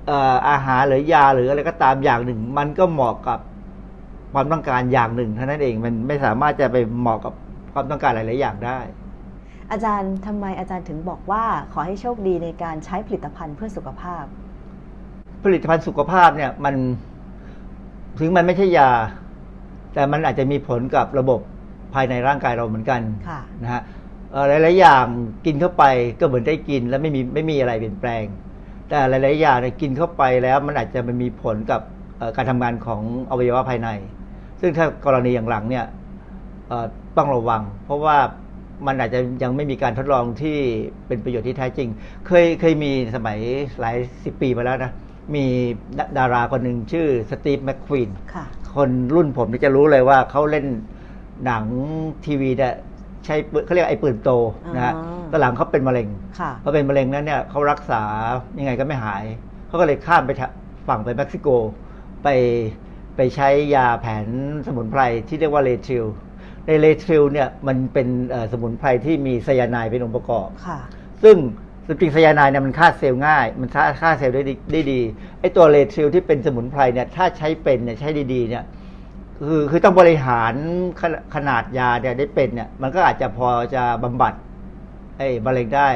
[0.06, 3.38] เอ่ออาหารหรือยาหรืออะไรก็ตามอย่างหนึ่ง มันก็เหมาะกับ
[4.32, 7.34] ความต้องการอย่างหนึ่งเท่านั้นเองมันไม่สามารถจะไปเหมาะกับ
[7.72, 8.78] ความต้องการหลาย ๆ อย่างได้
[9.72, 14.24] อาจารย์ทำไมอาจารย์ถึงบอกว่าขอให้โชคดีในการใช้ผลิตภัณฑ์เพื่อสุขภาพ
[15.44, 16.74] ผลิตภัณฑ์สุขภาพเนี่ยมัน
[18.18, 18.90] ถึงมันไม่ใช่ยา
[19.94, 21.40] แต่มันอาจจะมีผลกับระบบ
[21.94, 23.82] ภายในร่างกายเราเหมือนกันค่ะนะฮะ
[24.32, 25.04] เอ่อหลายๆอย่าง
[25.46, 25.84] กินเข้าไป
[26.20, 28.24] ก็เหมือนได้กินแล้วไม่มีไม่มีอะไรเปลี่ยนแปลง
[28.88, 31.80] แต่หลายๆอย่างเนี่ยกินเข้าไปแล้วมันอาจจะมันมีผลกับ
[32.18, 33.00] เอ่อการทำงานของ
[33.30, 33.88] อวัยวะภายใน
[34.60, 35.86] ซึ่งถ้ากรณีอย่างหลังเนี่ย
[36.68, 36.86] เอ่อ
[37.16, 38.16] ต้องระวัง เพราะว่า
[38.86, 40.58] มันอาจจะยังไม่มีการทดลองที่
[41.06, 41.88] เป็นประโยชน์ที่แท้จริง
[42.26, 43.38] เคยเคยมีสมัย
[43.80, 44.92] หลายสิบปีมาแล้วนะ
[45.34, 45.46] มี
[45.98, 48.44] ดาดาราคนหนึ่งชื่อสตีฟแมคควีนค่ะ
[48.76, 50.66] คนรุ่นผมนี่จะรู้เลยว่าเขาเล่น
[51.44, 51.64] หนัง
[52.24, 52.74] ทีวีเนี่ย
[53.24, 54.30] ใช้ปืนเขาเรียกไอ้ปืนโต
[54.74, 56.08] นะฮะอ๋อตอนหลังเขาเป็นมะเร็ง
[56.40, 58.02] ค่ะพอเป็นมะเร็งนั้นเนี่ยเขารักษา
[58.58, 59.24] ยังไงก็ไม่หาย
[59.66, 60.48] เขาก็เลยข้ามไปทะ
[60.88, 61.48] ฝั่งไปเม็กซิโก
[62.22, 62.28] ไป
[63.16, 64.26] ไปใช้ยาแผน
[64.66, 66.04] สมุนไพรที่เรียกว่า laetrile
[66.66, 70.78] ใน laetrile เนี่ยมันเป็นเอ่อสมุนไพรที่มีไซยาไนด์เป็นองค์ประกอบค่ะ
[71.22, 71.36] ซึ่ง
[71.88, 75.00] จริงๆไซยาไนด์เนี่ยมันฆ่าเซลล์ง่าย มันฆ่าฆ่าเซลล์ได้ดีได้ดี
[75.40, 78.64] ไอ้ตัว laetrile ที่เป็นสมุนไพรเนี่ยถ้าใช้เป็นเนี่ยใช้ดีๆเนี่ย
[79.46, 80.54] คือคือต้องบริหาร
[81.00, 84.32] ขนขนาดยาเนี่ยได้เป็นเนี่ยมันก็อาจจะพอจะบำบัด
[85.18, 85.88] ไอ้มะเร็งได้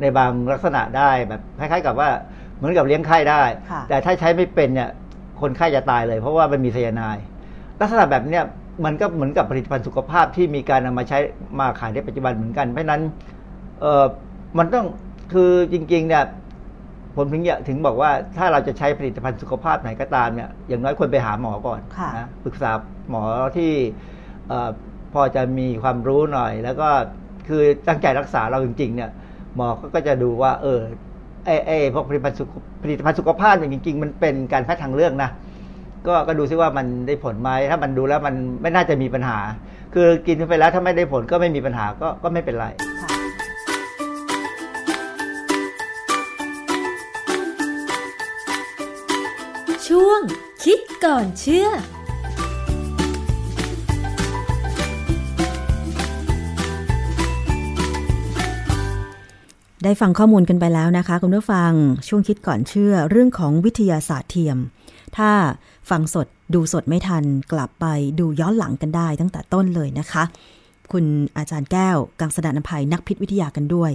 [0.00, 2.08] ในบางลักษณะได้แบบคล้ายๆ กับว่า
[2.56, 4.90] เหมือนกับเลี้ยงไข้ได้ค่ะแต่ถ้าใช้ไม่เป็นเนี่ย
[5.40, 7.24] คนไข้จะตายเลย เพราะว่ามันมีไซยาไนด์
[7.80, 8.44] ลักษณะแบบเนี้ย
[8.84, 11.18] มันก็เหมือนกับผลิตภัณฑ์สุขภาพที่มีการนำมาใช้
[11.58, 13.02] มาขายในปัจจุบันเหมือนกัน เพราะฉะนั้น
[13.80, 14.04] เออ
[14.58, 14.86] มันต้อง
[15.32, 16.24] คือจริงๆเนี่ย
[17.16, 22.70] ผมถึงอยากถึงบอกว่าถ้าเราจะใช้ผลิตภัณฑ์สุขภาพไหนก็ตามเนี่ยอย่างน้อยควรไปหาหมอก่อนค่ะนะปรึกษา
[23.10, 23.22] หมอ
[23.56, 23.72] ที่
[24.48, 24.70] เออ
[25.14, 26.88] พอจะมีความรู้หน่อย แล้วก็
[27.48, 29.10] คือตั้งใจรักษาเราจริง ๆ เนี่ย
[29.56, 30.80] หมอก็จะดูว่า เออ
[31.46, 32.48] ไอ้ไอ้พวกผลิตภัณฑ์สุข
[32.82, 35.30] ผลิตภัณฑ์สุขภาพอย่างจริง ๆ มันเป็นการแพทย์ทางเลือกนะ
[36.06, 39.38] ก็ก็ดูซิว่ามันได้ผลไหมถ้ามันดูแล้วมันไม่น่าจะมีปัญหา
[39.94, 42.66] คือกินไปแล้วถ้าไม่ได้ผลก็ไม่มีปัญหาก็ก็ไม่เป็นไร
[51.06, 61.70] ก่อนเชื่อได้ฟังข้อมูลกันไปแล้วนะคะ คุณผู้ฟัง
[62.08, 64.58] ช่วงคิดก่อนเชื่อเรื่องของวิทยาศาสตร์เทียม
[65.16, 65.30] ถ้า
[65.90, 67.86] ฟังสดดูสดไม่ทันกลับไป
[68.18, 70.22] ดูย้อนหลังกันได้ตั้งแต่ต้นเลยนะคะ
[70.92, 71.04] คุณ
[71.36, 73.90] อาจารย์แก้ว กังสดานนภัยนักพิษวิทยากันด้วย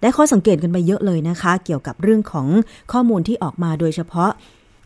[0.00, 2.46] ได้ข้อสังเกตกันไปเยอะเลยนะคะ เกี่ยวกับเรื่องของ
[2.92, 4.30] ข้อมูลที่ออกมาโดยเฉพาะ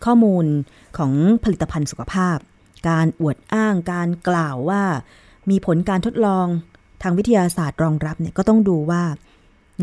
[0.06, 0.46] ข้อมูล
[0.98, 1.12] ของ
[1.44, 2.38] ผลิตภัณฑ์สุขภาพ
[2.88, 4.82] การอวดอ้างการกล่าวว่า
[5.50, 6.46] มีผลการทดลอง
[7.02, 9.02] ทางวิทยาศาสตร์รองรับเนี่ยก็ต้องดูว่า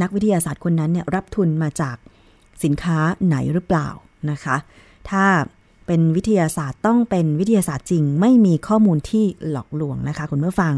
[0.01, 1.97] นักวิทยาศาสตร์คนนั้นเนี่ยรับทุนมาจาก
[2.63, 3.89] สินค้าไหนหรือเปล่า
[4.31, 4.55] นะคะ
[5.09, 5.25] ถ้า
[5.87, 10.73] เป็นวิทยาศาสตร์ต้องเป็นวิทยาศาสตร์จริง ไม่มีข้อมูลที่หลอกลวงนะคะ คุณผู้ฟัง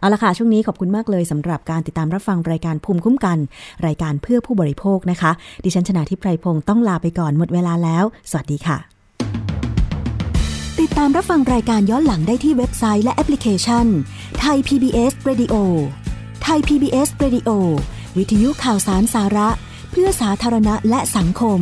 [0.00, 3.38] เอาละค่ะ ช่วงนี้ขอบคุณมากเลยสำหรับการติดตามรับฟังรายการภูมิคุ้มกัน
[3.86, 5.30] รายการเพื่อผู้บริโภคนะคะ
[5.64, 8.78] ดิฉันชนะทิพไพรพงศ์ต้องลาไปก่อนหมดเวลาแล้ว สวัสดีค่ะ
[10.80, 13.86] ติดตามรับฟังรายการย้อนหลังได้ที่เว็บไซต์และแอปพลิเคชัน
[14.40, 15.54] ไทย PBS Radio
[16.42, 17.50] ไทย PBS Radio
[18.16, 19.48] วิทยุข่าวสารสาระ
[19.90, 21.60] เพื่อสาธารณะและสังคม